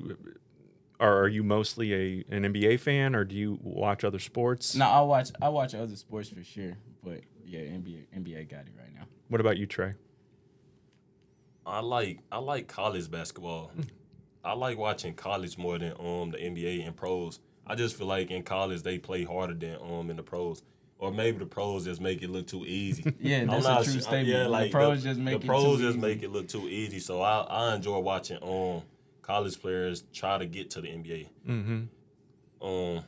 or 1.00 1.08
are 1.22 1.28
you 1.28 1.42
mostly 1.42 1.92
a 1.94 2.24
an 2.34 2.42
NBA 2.44 2.80
fan, 2.80 3.14
or 3.14 3.24
do 3.24 3.34
you 3.36 3.58
watch 3.62 4.04
other 4.04 4.18
sports? 4.18 4.74
No, 4.74 4.86
I 4.86 5.00
watch 5.00 5.30
I 5.40 5.48
watch 5.48 5.74
other 5.74 5.96
sports 5.96 6.28
for 6.28 6.42
sure, 6.44 6.76
but 7.02 7.20
yeah, 7.44 7.60
NBA 7.60 8.06
NBA 8.16 8.48
got 8.50 8.60
it 8.66 8.72
right 8.78 8.92
now. 8.94 9.06
What 9.28 9.40
about 9.40 9.56
you, 9.58 9.66
Trey? 9.66 9.94
I 11.66 11.80
like 11.80 12.18
I 12.30 12.38
like 12.38 12.68
college 12.68 13.10
basketball. 13.10 13.70
I 14.44 14.52
like 14.52 14.76
watching 14.78 15.14
college 15.14 15.56
more 15.58 15.78
than 15.78 15.92
um 15.98 16.30
the 16.30 16.38
NBA 16.38 16.86
and 16.86 16.94
pros. 16.96 17.40
I 17.66 17.74
just 17.74 17.96
feel 17.96 18.06
like 18.06 18.30
in 18.30 18.42
college 18.42 18.82
they 18.82 18.98
play 18.98 19.24
harder 19.24 19.54
than 19.54 19.76
um 19.82 20.10
in 20.10 20.16
the 20.16 20.22
pros. 20.22 20.62
Or 20.98 21.10
maybe 21.10 21.38
the 21.38 21.46
pros 21.46 21.84
just 21.86 22.00
make 22.00 22.22
it 22.22 22.30
look 22.30 22.46
too 22.46 22.64
easy. 22.64 23.02
Yeah, 23.20 23.44
that's 23.44 23.64
not 23.64 23.82
a 23.82 23.84
true 23.90 24.00
statement. 24.00 24.28
Yeah, 24.28 24.44
The 24.44 24.48
like 24.48 24.70
pros 24.70 25.02
the, 25.02 25.08
just 25.10 25.20
make 25.20 25.40
the 25.40 25.44
it 25.44 25.48
pros 25.48 25.62
too 25.78 25.82
just 25.82 25.98
easy. 25.98 26.06
make 26.06 26.22
it 26.22 26.30
look 26.30 26.48
too 26.48 26.68
easy. 26.68 27.00
So 27.00 27.20
I, 27.20 27.40
I 27.40 27.74
enjoy 27.74 27.98
watching 27.98 28.38
um 28.42 28.82
college 29.22 29.60
players 29.60 30.04
try 30.12 30.38
to 30.38 30.46
get 30.46 30.70
to 30.70 30.80
the 30.80 30.88
NBA. 30.88 31.28
Mm-hmm. 31.48 32.66
Um, 32.66 33.04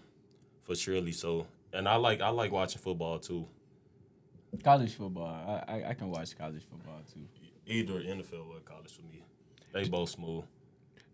for 0.62 0.74
surely 0.74 1.12
so. 1.12 1.46
And 1.72 1.88
I 1.88 1.96
like 1.96 2.20
I 2.20 2.28
like 2.30 2.50
watching 2.52 2.80
football 2.80 3.18
too. 3.18 3.46
College 4.64 4.94
football, 4.94 5.26
I, 5.26 5.72
I 5.72 5.88
I 5.90 5.94
can 5.94 6.10
watch 6.10 6.36
college 6.36 6.62
football 6.68 7.00
too. 7.12 7.20
Either 7.66 7.94
NFL 8.00 8.48
or 8.48 8.60
college 8.64 8.94
for 8.96 9.02
me. 9.02 9.22
They 9.72 9.88
both 9.88 10.10
smooth. 10.10 10.44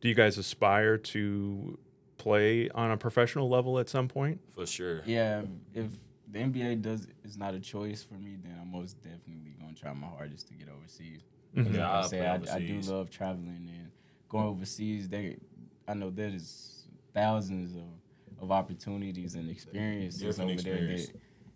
Do 0.03 0.09
you 0.09 0.15
guys 0.15 0.37
aspire 0.37 0.99
to 0.99 1.79
play 2.19 2.69
on 2.71 2.91
a 2.91 2.97
professional 2.97 3.49
level 3.49 3.79
at 3.79 3.89
some 3.89 4.09
point? 4.09 4.41
For 4.53 4.67
sure. 4.67 5.03
Yeah, 5.07 5.43
if 5.73 5.87
the 6.31 6.41
NBA 6.41 6.83
does 6.83 7.07
is 7.25 7.37
not 7.37 7.55
a 7.55 7.61
choice 7.61 8.03
for 8.03 8.15
me, 8.15 8.37
then 8.43 8.59
I'm 8.61 8.73
most 8.73 8.97
definitely 9.01 9.55
gonna 9.61 9.75
try 9.75 9.93
my 9.93 10.09
hardest 10.09 10.49
to 10.49 10.55
get 10.55 10.69
overseas. 10.69 11.21
Mhm. 11.57 11.77
Yeah, 11.77 11.89
I 11.89 11.97
I'll 11.99 12.09
say, 12.09 12.19
play 12.19 12.27
I, 12.27 12.57
I 12.57 12.59
do 12.59 12.81
love 12.81 13.11
traveling 13.11 13.71
and 13.79 13.93
going 14.29 14.47
overseas. 14.49 15.09
They, 15.09 15.39
I 15.87 15.95
know 15.95 16.11
there's 16.11 16.89
thousands 17.15 17.77
of, 17.77 18.43
of 18.43 18.51
opportunities 18.51 19.37
and 19.37 19.49
experiences 19.49 20.21
Different 20.21 20.51
over 20.51 20.63
there 20.63 20.81
that 20.97 21.09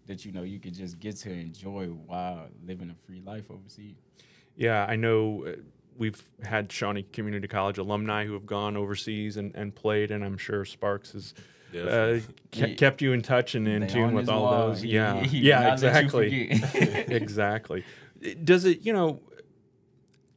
that 0.07 0.25
you 0.25 0.31
know 0.31 0.43
you 0.45 0.61
could 0.61 0.75
just 0.75 1.01
get 1.01 1.17
to 1.17 1.33
enjoy 1.33 1.87
while 1.87 2.47
living 2.65 2.91
a 2.91 2.95
free 2.95 3.23
life 3.23 3.51
overseas. 3.51 3.97
Yeah, 4.55 4.87
I 4.89 4.95
know 4.95 5.47
uh, 5.47 5.53
we've 5.99 6.23
had 6.45 6.71
Shawnee 6.73 7.05
Community 7.13 7.49
College 7.49 7.79
alumni 7.79 8.25
who 8.27 8.33
have 8.35 8.47
gone 8.47 8.77
overseas 8.77 9.37
and, 9.37 9.55
and 9.55 9.75
played, 9.75 10.11
and 10.11 10.25
I'm 10.25 10.37
sure 10.39 10.65
Sparks 10.65 11.13
has 11.13 11.35
uh, 11.75 12.21
ke- 12.53 12.57
Yeah. 12.57 12.75
kept 12.75 13.03
you 13.03 13.13
in 13.13 13.23
touch 13.23 13.55
and 13.55 13.67
in 13.69 13.83
They 13.83 13.87
tune 13.89 14.15
with 14.15 14.29
all 14.29 14.43
wall. 14.43 14.69
those. 14.69 14.85
Yeah, 14.85 15.21
he 15.25 15.39
yeah, 15.41 15.59
will 15.77 15.81
not 15.81 15.83
let 16.13 16.33
you 16.33 16.49
exactly, 16.51 17.05
exactly. 17.15 17.85
Does 18.45 18.65
it, 18.65 18.83
you 18.83 18.93
know? 18.93 19.21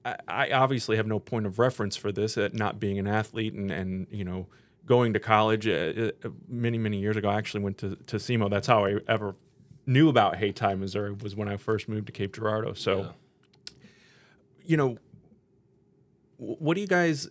I, 0.05 0.15
I 0.27 0.51
obviously 0.51 0.95
have 0.97 1.07
no 1.07 1.19
point 1.19 1.45
of 1.45 1.59
reference 1.59 1.95
for 1.97 2.11
this, 2.11 2.37
uh, 2.37 2.49
not 2.53 2.79
being 2.79 2.97
an 2.99 3.07
athlete 3.07 3.53
and 3.53 3.69
and 3.69 4.07
you 4.09 4.23
know 4.23 4.47
going 4.85 5.13
to 5.13 5.19
college 5.19 5.67
uh, 5.67 6.11
uh, 6.23 6.29
many 6.47 6.77
many 6.77 6.99
years 6.99 7.17
ago. 7.17 7.29
I 7.29 7.35
actually 7.37 7.63
went 7.63 7.77
to 7.79 7.95
to 8.07 8.15
SEMO. 8.17 8.49
That's 8.49 8.67
how 8.67 8.85
I 8.85 8.95
ever 9.07 9.35
knew 9.85 10.07
about 10.09 10.37
Hayti, 10.37 10.75
Missouri. 10.75 11.11
Was 11.11 11.35
when 11.35 11.47
I 11.49 11.57
first 11.57 11.89
moved 11.89 12.07
to 12.07 12.11
Cape 12.13 12.33
Girardeau. 12.33 12.73
So 12.73 12.99
Yeah. 12.99 13.73
you 14.65 14.77
know, 14.77 14.93
wh- 14.93 14.97
what 16.39 16.75
do 16.75 16.81
you 16.81 16.87
guys, 16.87 17.29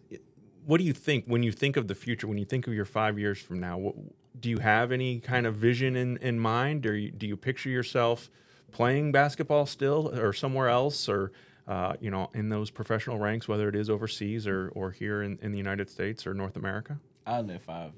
what 0.64 0.78
do 0.78 0.84
you 0.84 0.92
think 0.92 1.24
when 1.26 1.42
you 1.42 1.50
think 1.50 1.76
of 1.76 1.88
the 1.88 1.94
future? 1.94 2.26
When 2.26 2.38
you 2.38 2.44
think 2.44 2.66
of 2.66 2.74
your 2.74 2.84
five 2.84 3.18
years 3.18 3.38
from 3.38 3.58
now, 3.58 3.78
what, 3.78 3.94
do 4.38 4.48
you 4.50 4.58
have 4.58 4.92
any 4.92 5.18
kind 5.18 5.46
of 5.46 5.56
vision 5.56 5.96
in, 5.96 6.16
in 6.18 6.38
mind, 6.38 6.86
or 6.86 6.94
you, 6.94 7.10
do 7.10 7.26
you 7.26 7.36
picture 7.36 7.70
yourself 7.70 8.30
playing 8.70 9.10
basketball 9.10 9.66
still, 9.66 10.14
or 10.16 10.32
somewhere 10.32 10.68
else, 10.68 11.08
or 11.08 11.32
uh, 11.66 11.94
you 12.00 12.10
know, 12.10 12.30
in 12.34 12.48
those 12.48 12.70
professional 12.70 13.18
ranks, 13.18 13.48
whether 13.48 13.68
it 13.68 13.74
is 13.74 13.90
overseas 13.90 14.46
or 14.46 14.68
or 14.74 14.90
here 14.90 15.22
in, 15.22 15.38
in 15.42 15.52
the 15.52 15.58
United 15.58 15.90
States 15.90 16.26
or 16.26 16.34
North 16.34 16.56
America? 16.56 16.98
I'll 17.26 17.42
let 17.42 17.62
five 17.62 17.92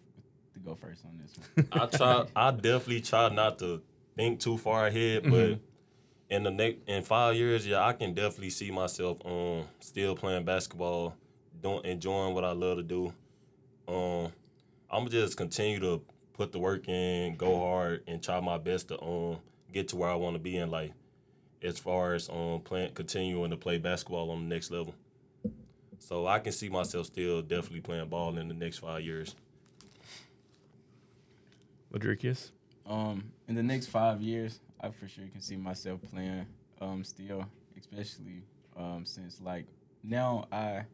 to 0.54 0.60
go 0.60 0.74
first 0.76 1.04
on 1.04 1.20
this 1.20 1.36
one. 1.54 1.68
I 1.72 1.86
try. 1.86 2.26
I 2.36 2.50
definitely 2.52 3.00
try 3.02 3.28
not 3.28 3.58
to 3.58 3.82
think 4.16 4.40
too 4.40 4.56
far 4.56 4.86
ahead, 4.86 5.24
but 5.28 5.58
in 6.30 6.44
the 6.44 6.50
next 6.50 6.78
in 6.86 7.02
five 7.02 7.34
years, 7.34 7.66
yeah, 7.66 7.84
I 7.84 7.92
can 7.92 8.14
definitely 8.14 8.50
see 8.50 8.70
myself 8.70 9.18
um 9.26 9.64
still 9.80 10.14
playing 10.14 10.44
basketball, 10.44 11.14
doing 11.60 11.84
enjoying 11.84 12.34
what 12.34 12.44
I 12.44 12.52
love 12.52 12.78
to 12.78 12.82
do. 12.82 13.12
Um, 13.88 14.32
I'm 14.90 15.00
gonna 15.04 15.10
just 15.10 15.36
continue 15.36 15.80
to 15.80 16.02
put 16.34 16.52
the 16.52 16.58
work 16.58 16.88
in, 16.88 17.36
go 17.36 17.58
hard, 17.58 18.04
and 18.06 18.22
try 18.22 18.40
my 18.40 18.58
best 18.58 18.88
to 18.88 19.02
um 19.02 19.38
get 19.72 19.88
to 19.88 19.96
where 19.96 20.08
I 20.08 20.14
want 20.14 20.36
to 20.36 20.40
be 20.40 20.56
in 20.56 20.70
life. 20.70 20.92
As 21.62 21.78
far 21.78 22.14
as 22.14 22.28
um 22.30 22.60
playing, 22.64 22.94
continuing 22.94 23.50
to 23.50 23.56
play 23.56 23.78
basketball 23.78 24.30
on 24.30 24.48
the 24.48 24.54
next 24.54 24.70
level. 24.70 24.94
So 25.98 26.26
I 26.26 26.38
can 26.38 26.52
see 26.52 26.68
myself 26.68 27.06
still 27.06 27.42
definitely 27.42 27.80
playing 27.80 28.08
ball 28.08 28.38
in 28.38 28.48
the 28.48 28.54
next 28.54 28.78
five 28.78 29.02
years. 29.02 29.34
Ladricus? 31.92 32.52
Um, 32.86 33.32
in 33.48 33.54
the 33.54 33.62
next 33.62 33.86
five 33.86 34.22
years, 34.22 34.60
I 34.80 34.90
for 34.90 35.08
sure 35.08 35.26
can 35.32 35.40
see 35.40 35.56
myself 35.56 36.00
playing 36.10 36.46
um 36.80 37.04
still, 37.04 37.44
especially 37.78 38.42
um 38.76 39.04
since 39.04 39.40
like 39.40 39.66
now 40.02 40.46
I 40.50 40.84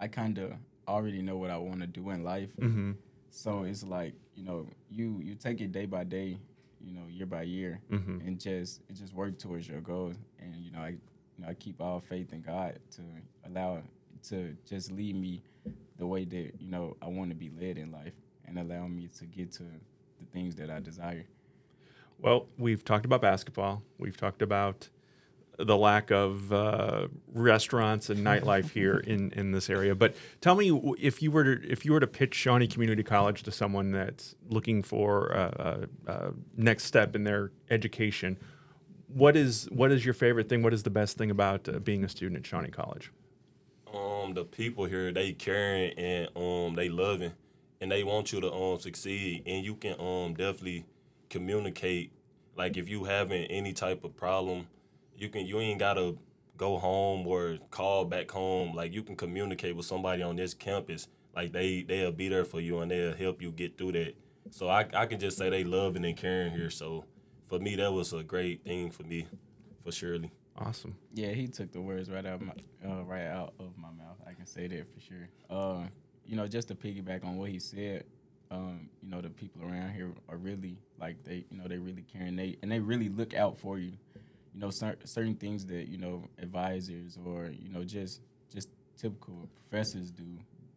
I 0.00 0.08
kind 0.08 0.38
of 0.38 0.52
already 0.86 1.22
know 1.22 1.36
what 1.36 1.50
I 1.50 1.58
want 1.58 1.80
to 1.80 1.86
do 1.86 2.10
in 2.10 2.22
life. 2.24 2.50
Mm-hmm. 2.60 2.92
So 3.30 3.64
it's 3.64 3.82
like 3.82 4.14
you 4.34 4.44
know 4.44 4.66
you 4.90 5.20
you 5.22 5.34
take 5.34 5.60
it 5.60 5.72
day 5.72 5.86
by 5.86 6.04
day, 6.04 6.38
you 6.80 6.92
know 6.94 7.06
year 7.08 7.26
by 7.26 7.42
year, 7.42 7.80
Mhm. 7.90 8.26
and 8.26 8.40
just 8.40 8.80
it 8.88 8.94
just 8.94 9.12
work 9.14 9.38
towards 9.38 9.68
your 9.68 9.80
goals. 9.80 10.16
And 10.40 10.54
you 10.56 10.70
know 10.70 10.80
I 10.80 10.90
you 10.90 10.98
know 11.38 11.48
I 11.48 11.54
keep 11.54 11.80
all 11.80 12.00
faith 12.00 12.32
in 12.32 12.42
God 12.42 12.78
to 12.96 13.02
allow 13.44 13.82
to 14.28 14.56
just 14.64 14.90
lead 14.92 15.14
me 15.16 15.42
the 15.96 16.06
way 16.06 16.24
that 16.24 16.52
you 16.60 16.68
know 16.68 16.96
I 17.02 17.08
want 17.08 17.30
to 17.30 17.36
be 17.36 17.50
led 17.50 17.78
in 17.78 17.90
life, 17.90 18.14
and 18.46 18.58
allow 18.58 18.86
me 18.86 19.08
to 19.18 19.24
get 19.26 19.50
to 19.52 19.64
the 19.64 20.26
things 20.32 20.54
that 20.56 20.70
I 20.70 20.80
desire. 20.80 21.26
Well, 22.20 22.46
we've 22.58 22.84
talked 22.84 23.04
about 23.04 23.22
basketball. 23.22 23.82
We've 23.98 24.16
talked 24.16 24.42
about 24.42 24.88
the 25.58 25.76
lack 25.76 26.10
of 26.10 26.52
uh, 26.52 27.08
restaurants 27.32 28.10
and 28.10 28.24
nightlife 28.24 28.70
here 28.70 28.98
in, 29.06 29.32
in 29.32 29.50
this 29.52 29.68
area. 29.68 29.94
But 29.94 30.14
tell 30.40 30.54
me, 30.54 30.94
if 31.00 31.20
you 31.22 31.30
were 31.30 31.56
to 31.56 31.70
if 31.70 31.84
you 31.84 31.92
were 31.92 32.00
to 32.00 32.06
pitch 32.06 32.34
Shawnee 32.34 32.68
Community 32.68 33.02
College 33.02 33.42
to 33.44 33.50
someone 33.50 33.90
that's 33.90 34.34
looking 34.48 34.82
for 34.82 35.28
a, 35.28 35.88
a, 36.06 36.12
a 36.12 36.32
next 36.56 36.84
step 36.84 37.16
in 37.16 37.24
their 37.24 37.50
education, 37.70 38.38
what 39.08 39.36
is 39.36 39.68
what 39.70 39.90
is 39.90 40.04
your 40.04 40.14
favorite 40.14 40.48
thing? 40.48 40.62
What 40.62 40.74
is 40.74 40.84
the 40.84 40.90
best 40.90 41.18
thing 41.18 41.30
about 41.30 41.68
uh, 41.68 41.78
being 41.80 42.04
a 42.04 42.08
student 42.08 42.38
at 42.38 42.46
Shawnee 42.46 42.70
College? 42.70 43.10
um 43.94 44.34
the 44.34 44.44
people 44.44 44.84
here 44.84 45.12
they 45.12 45.32
caring 45.32 45.92
and 45.98 46.28
um 46.36 46.74
they 46.74 46.88
loving 46.88 47.32
and 47.80 47.90
they 47.90 48.04
want 48.04 48.32
you 48.32 48.40
to 48.40 48.52
um 48.52 48.78
succeed 48.78 49.42
and 49.46 49.64
you 49.64 49.74
can 49.74 49.98
um 49.98 50.34
definitely 50.34 50.84
communicate 51.28 52.12
like 52.56 52.76
if 52.76 52.88
you 52.88 53.04
having 53.04 53.44
any 53.44 53.72
type 53.72 54.04
of 54.04 54.16
problem 54.16 54.66
you 55.16 55.28
can 55.28 55.46
you 55.46 55.60
ain't 55.60 55.78
gotta 55.78 56.16
go 56.56 56.78
home 56.78 57.26
or 57.26 57.56
call 57.70 58.04
back 58.04 58.30
home 58.30 58.74
like 58.74 58.92
you 58.92 59.02
can 59.02 59.16
communicate 59.16 59.76
with 59.76 59.86
somebody 59.86 60.22
on 60.22 60.36
this 60.36 60.54
campus 60.54 61.08
like 61.34 61.52
they 61.52 61.82
they'll 61.82 62.12
be 62.12 62.28
there 62.28 62.44
for 62.44 62.60
you 62.60 62.80
and 62.80 62.90
they'll 62.90 63.14
help 63.14 63.40
you 63.40 63.50
get 63.50 63.78
through 63.78 63.92
that 63.92 64.14
so 64.50 64.68
i, 64.68 64.86
I 64.94 65.06
can 65.06 65.20
just 65.20 65.36
say 65.38 65.50
they 65.50 65.64
loving 65.64 66.04
and 66.04 66.16
caring 66.16 66.52
here 66.52 66.70
so 66.70 67.04
for 67.46 67.58
me 67.58 67.76
that 67.76 67.92
was 67.92 68.12
a 68.12 68.22
great 68.22 68.64
thing 68.64 68.90
for 68.90 69.04
me 69.04 69.26
for 69.84 69.92
surely 69.92 70.30
Awesome. 70.60 70.96
Yeah, 71.14 71.28
he 71.28 71.46
took 71.46 71.70
the 71.72 71.80
words 71.80 72.10
right 72.10 72.26
out 72.26 72.34
of 72.34 72.42
my 72.42 72.52
uh, 72.84 73.04
right 73.04 73.26
out 73.26 73.54
of 73.60 73.76
my 73.76 73.90
mouth. 73.90 74.16
I 74.26 74.32
can 74.32 74.46
say 74.46 74.66
that 74.66 74.92
for 74.92 75.00
sure. 75.00 75.28
Uh, 75.48 75.86
you 76.26 76.36
know, 76.36 76.46
just 76.48 76.68
to 76.68 76.74
piggyback 76.74 77.24
on 77.24 77.36
what 77.36 77.50
he 77.50 77.60
said, 77.60 78.04
um, 78.50 78.88
you 79.02 79.08
know, 79.10 79.20
the 79.20 79.30
people 79.30 79.62
around 79.62 79.92
here 79.94 80.10
are 80.28 80.36
really 80.36 80.78
like 80.98 81.22
they, 81.24 81.44
you 81.50 81.58
know, 81.58 81.68
they 81.68 81.78
really 81.78 82.02
caring. 82.12 82.36
They 82.36 82.56
and 82.62 82.70
they 82.72 82.80
really 82.80 83.08
look 83.08 83.34
out 83.34 83.58
for 83.58 83.78
you. 83.78 83.92
You 84.54 84.60
know, 84.60 84.70
cer- 84.70 84.96
certain 85.04 85.34
things 85.36 85.66
that 85.66 85.88
you 85.88 85.98
know 85.98 86.24
advisors 86.40 87.18
or 87.24 87.46
you 87.46 87.68
know 87.70 87.84
just 87.84 88.20
just 88.52 88.68
typical 88.96 89.48
professors 89.70 90.10
do. 90.10 90.24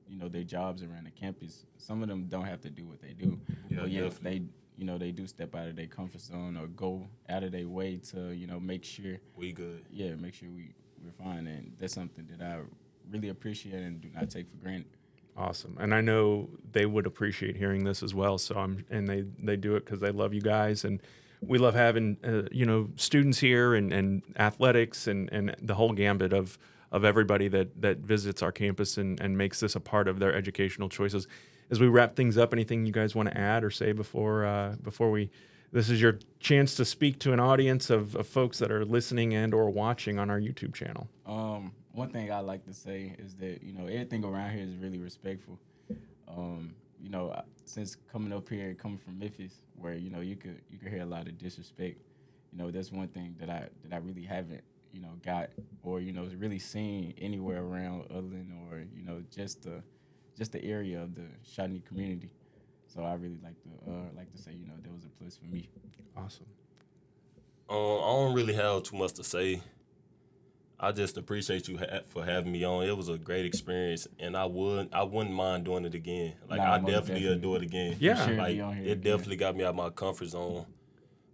You 0.09 0.17
know, 0.17 0.27
their 0.27 0.43
jobs 0.43 0.83
around 0.83 1.05
the 1.05 1.11
campus. 1.11 1.65
Some 1.77 2.03
of 2.03 2.09
them 2.09 2.25
don't 2.25 2.43
have 2.45 2.59
to 2.61 2.69
do 2.69 2.85
what 2.85 3.01
they 3.01 3.13
do, 3.13 3.39
Yeah, 3.69 3.77
but 3.79 3.89
yeah, 3.91 4.01
definitely. 4.01 4.39
they, 4.39 4.45
you 4.75 4.83
know, 4.85 4.97
they 4.97 5.11
do 5.13 5.25
step 5.25 5.55
out 5.55 5.69
of 5.69 5.77
their 5.77 5.87
comfort 5.87 6.19
zone 6.19 6.57
or 6.57 6.67
go 6.67 7.07
out 7.29 7.43
of 7.43 7.53
their 7.53 7.65
way 7.69 7.95
to, 8.11 8.31
you 8.33 8.45
know, 8.45 8.59
make 8.59 8.83
sure 8.83 9.19
we 9.37 9.53
good 9.53 9.85
yeah, 9.89 10.13
make 10.15 10.33
sure 10.33 10.49
we 10.49 10.73
we're 11.01 11.13
fine, 11.13 11.47
and 11.47 11.71
that's 11.79 11.93
something 11.93 12.27
that 12.29 12.45
I 12.45 12.59
really 13.09 13.29
appreciate 13.29 13.81
and 13.81 14.01
do 14.01 14.09
not 14.13 14.29
take 14.29 14.49
for 14.49 14.57
granted. 14.57 14.87
Awesome, 15.37 15.77
and 15.79 15.93
I 15.93 16.01
know 16.01 16.49
they 16.71 16.85
would 16.85 17.05
appreciate 17.05 17.55
hearing 17.55 17.85
this 17.85 18.03
as 18.03 18.13
well. 18.13 18.37
So 18.37 18.55
I'm, 18.55 18.85
and 18.89 19.07
they 19.07 19.23
they 19.39 19.55
do 19.55 19.75
it 19.75 19.85
because 19.85 20.01
they 20.01 20.11
love 20.11 20.33
you 20.33 20.41
guys, 20.41 20.83
and 20.83 21.01
we 21.41 21.57
love 21.57 21.73
having 21.73 22.17
uh, 22.23 22.49
you 22.51 22.65
know 22.65 22.89
students 22.97 23.39
here 23.39 23.73
and, 23.73 23.91
and 23.93 24.23
athletics 24.37 25.07
and, 25.07 25.29
and 25.31 25.55
the 25.61 25.75
whole 25.75 25.93
gambit 25.93 26.33
of 26.33 26.57
of 26.91 27.05
everybody 27.05 27.47
that 27.47 27.81
that 27.81 27.99
visits 27.99 28.41
our 28.41 28.51
campus 28.51 28.97
and, 28.97 29.19
and 29.21 29.37
makes 29.37 29.61
this 29.61 29.75
a 29.75 29.79
part 29.79 30.07
of 30.07 30.19
their 30.19 30.35
educational 30.35 30.89
choices. 30.89 31.27
As 31.69 31.79
we 31.79 31.87
wrap 31.87 32.15
things 32.17 32.37
up, 32.37 32.51
anything 32.53 32.85
you 32.85 32.91
guys 32.91 33.15
want 33.15 33.29
to 33.29 33.37
add 33.37 33.63
or 33.63 33.71
say 33.71 33.93
before 33.93 34.45
uh, 34.45 34.75
before 34.83 35.09
we 35.11 35.29
this 35.71 35.89
is 35.89 36.01
your 36.01 36.19
chance 36.39 36.75
to 36.75 36.85
speak 36.85 37.19
to 37.19 37.33
an 37.33 37.39
audience 37.39 37.89
of, 37.89 38.15
of 38.15 38.27
folks 38.27 38.59
that 38.59 38.71
are 38.71 38.85
listening 38.85 39.33
and 39.33 39.53
or 39.53 39.69
watching 39.69 40.19
on 40.19 40.29
our 40.29 40.39
YouTube 40.39 40.73
channel. 40.73 41.07
Um, 41.25 41.71
one 41.93 42.09
thing 42.09 42.31
I 42.31 42.39
like 42.39 42.65
to 42.65 42.73
say 42.73 43.15
is 43.17 43.35
that 43.35 43.63
you 43.63 43.73
know 43.73 43.85
everything 43.85 44.23
around 44.23 44.51
here 44.51 44.63
is 44.63 44.75
really 44.77 44.97
respectful. 44.97 45.59
Um, 46.27 46.73
you 46.99 47.09
know, 47.09 47.35
since 47.65 47.95
coming 48.11 48.31
up 48.31 48.47
here, 48.47 48.73
coming 48.73 48.97
from 48.97 49.19
Memphis, 49.19 49.53
where 49.75 49.95
you 49.95 50.09
know 50.09 50.21
you 50.21 50.35
could 50.35 50.61
you 50.69 50.77
could 50.77 50.89
hear 50.89 51.01
a 51.01 51.05
lot 51.05 51.27
of 51.27 51.37
disrespect. 51.37 52.01
You 52.51 52.57
know, 52.57 52.71
that's 52.71 52.91
one 52.91 53.07
thing 53.07 53.35
that 53.39 53.49
I 53.49 53.69
that 53.83 53.93
I 53.93 53.97
really 53.97 54.23
haven't 54.23 54.63
you 54.91 55.01
know 55.01 55.11
got 55.25 55.49
or 55.83 55.99
you 56.01 56.11
know 56.11 56.27
really 56.37 56.59
seen 56.59 57.13
anywhere 57.17 57.63
around 57.63 58.03
Upland 58.11 58.51
or 58.69 58.83
you 58.93 59.03
know 59.03 59.23
just 59.33 59.63
the 59.63 59.81
just 60.37 60.51
the 60.51 60.63
area 60.63 61.01
of 61.01 61.15
the 61.15 61.27
Shawnee 61.43 61.81
community. 61.87 62.31
So 62.93 63.03
I 63.03 63.13
really 63.13 63.39
like 63.43 63.55
to 63.63 63.69
uh, 63.91 63.93
like 64.15 64.31
to 64.31 64.37
say 64.37 64.51
you 64.51 64.65
know 64.67 64.73
that 64.81 64.91
was 64.93 65.05
a 65.05 65.09
plus 65.09 65.37
for 65.37 65.45
me. 65.45 65.69
Awesome. 66.17 66.45
Um, 67.69 67.77
I 67.77 68.11
don't 68.11 68.33
really 68.33 68.53
have 68.53 68.83
too 68.83 68.97
much 68.97 69.13
to 69.13 69.23
say. 69.23 69.61
I 70.77 70.91
just 70.91 71.15
appreciate 71.17 71.67
you 71.67 71.77
ha- 71.77 72.01
for 72.07 72.25
having 72.25 72.51
me 72.51 72.63
on. 72.63 72.83
It 72.83 72.97
was 72.97 73.07
a 73.07 73.17
great 73.17 73.45
experience, 73.45 74.07
and 74.19 74.35
I 74.35 74.45
would 74.45 74.89
I 74.91 75.03
wouldn't 75.03 75.33
mind 75.35 75.63
doing 75.65 75.85
it 75.85 75.95
again. 75.95 76.33
Like 76.49 76.57
Nah, 76.59 76.73
I 76.73 76.79
most 76.79 76.91
definitely, 76.91 77.13
will 77.27 77.35
definitely. 77.35 77.41
do 77.41 77.55
it 77.55 77.61
again. 77.61 77.97
Yeah. 77.99 78.25
Sure, 78.25 78.35
like 78.35 78.55
be 78.55 78.61
on 78.61 78.77
it 78.77 78.81
again. 78.81 79.01
definitely 79.01 79.35
got 79.37 79.55
me 79.55 79.63
out 79.63 79.69
of 79.69 79.75
my 79.75 79.89
comfort 79.91 80.27
zone. 80.27 80.65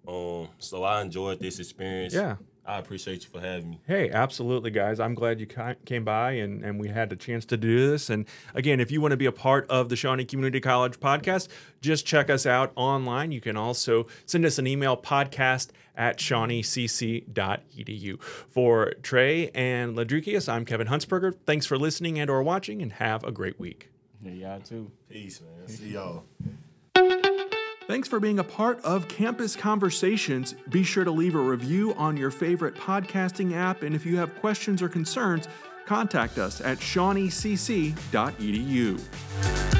Um, 0.07 0.49
so 0.59 0.83
I 0.83 1.01
enjoyed 1.01 1.39
this 1.39 1.59
experience. 1.59 2.13
Yeah. 2.13 2.35
I 2.67 2.79
appreciate 2.79 3.23
you 3.23 3.29
for 3.29 3.39
having 3.39 3.69
me. 3.69 3.79
Hey, 3.87 4.09
absolutely, 4.09 4.71
guys. 4.71 4.99
I'm 4.99 5.15
glad 5.15 5.39
you 5.39 5.47
came 5.85 6.03
by 6.03 6.33
and, 6.33 6.65
and 6.65 6.77
we 6.77 6.89
had 6.89 7.09
the 7.09 7.15
chance 7.15 7.45
to 7.45 7.55
do 7.55 7.89
this. 7.89 8.09
And 8.09 8.25
again, 8.53 8.81
if 8.81 8.91
you 8.91 8.99
want 8.99 9.13
to 9.13 9.17
be 9.17 9.25
a 9.25 9.31
part 9.31 9.65
of 9.69 9.87
the 9.87 9.95
Shawnee 9.95 10.25
Community 10.25 10.59
College 10.59 10.99
podcast, 10.99 11.47
just 11.79 12.05
check 12.05 12.29
us 12.29 12.45
out 12.45 12.73
online. 12.75 13.31
You 13.31 13.39
can 13.39 13.55
also 13.55 14.07
send 14.25 14.45
us 14.45 14.59
an 14.59 14.67
email 14.67 14.97
podcast 14.97 15.69
at 15.95 16.19
shawneecc.edu. 16.19 18.21
For 18.21 18.91
Trey 19.01 19.49
and 19.51 19.97
Ladricus, 19.97 20.51
I'm 20.51 20.65
Kevin 20.65 20.87
Huntsberger. 20.87 21.35
Thanks 21.45 21.65
for 21.65 21.77
listening 21.77 22.19
and 22.19 22.29
or 22.29 22.43
watching 22.43 22.81
and 22.81 22.91
have 22.93 23.23
a 23.23 23.31
great 23.31 23.57
week. 23.57 23.89
Yeah, 24.21 24.31
y'all 24.31 24.59
too. 24.59 24.91
Peace, 25.09 25.39
man. 25.41 25.67
See 25.69 25.93
y'all. 25.93 26.25
Thanks 27.87 28.07
for 28.09 28.19
being 28.19 28.39
a 28.39 28.43
part 28.43 28.83
of 28.83 29.07
Campus 29.07 29.55
Conversations. 29.55 30.55
Be 30.69 30.83
sure 30.83 31.05
to 31.05 31.11
leave 31.11 31.35
a 31.35 31.39
review 31.39 31.93
on 31.93 32.17
your 32.17 32.31
favorite 32.31 32.75
podcasting 32.75 33.53
app, 33.53 33.81
and 33.81 33.95
if 33.95 34.05
you 34.05 34.17
have 34.17 34.35
questions 34.41 34.81
or 34.81 34.89
concerns, 34.89 35.47
contact 35.85 36.37
us 36.37 36.59
at 36.59 36.79
shawneecc.edu. 36.79 39.76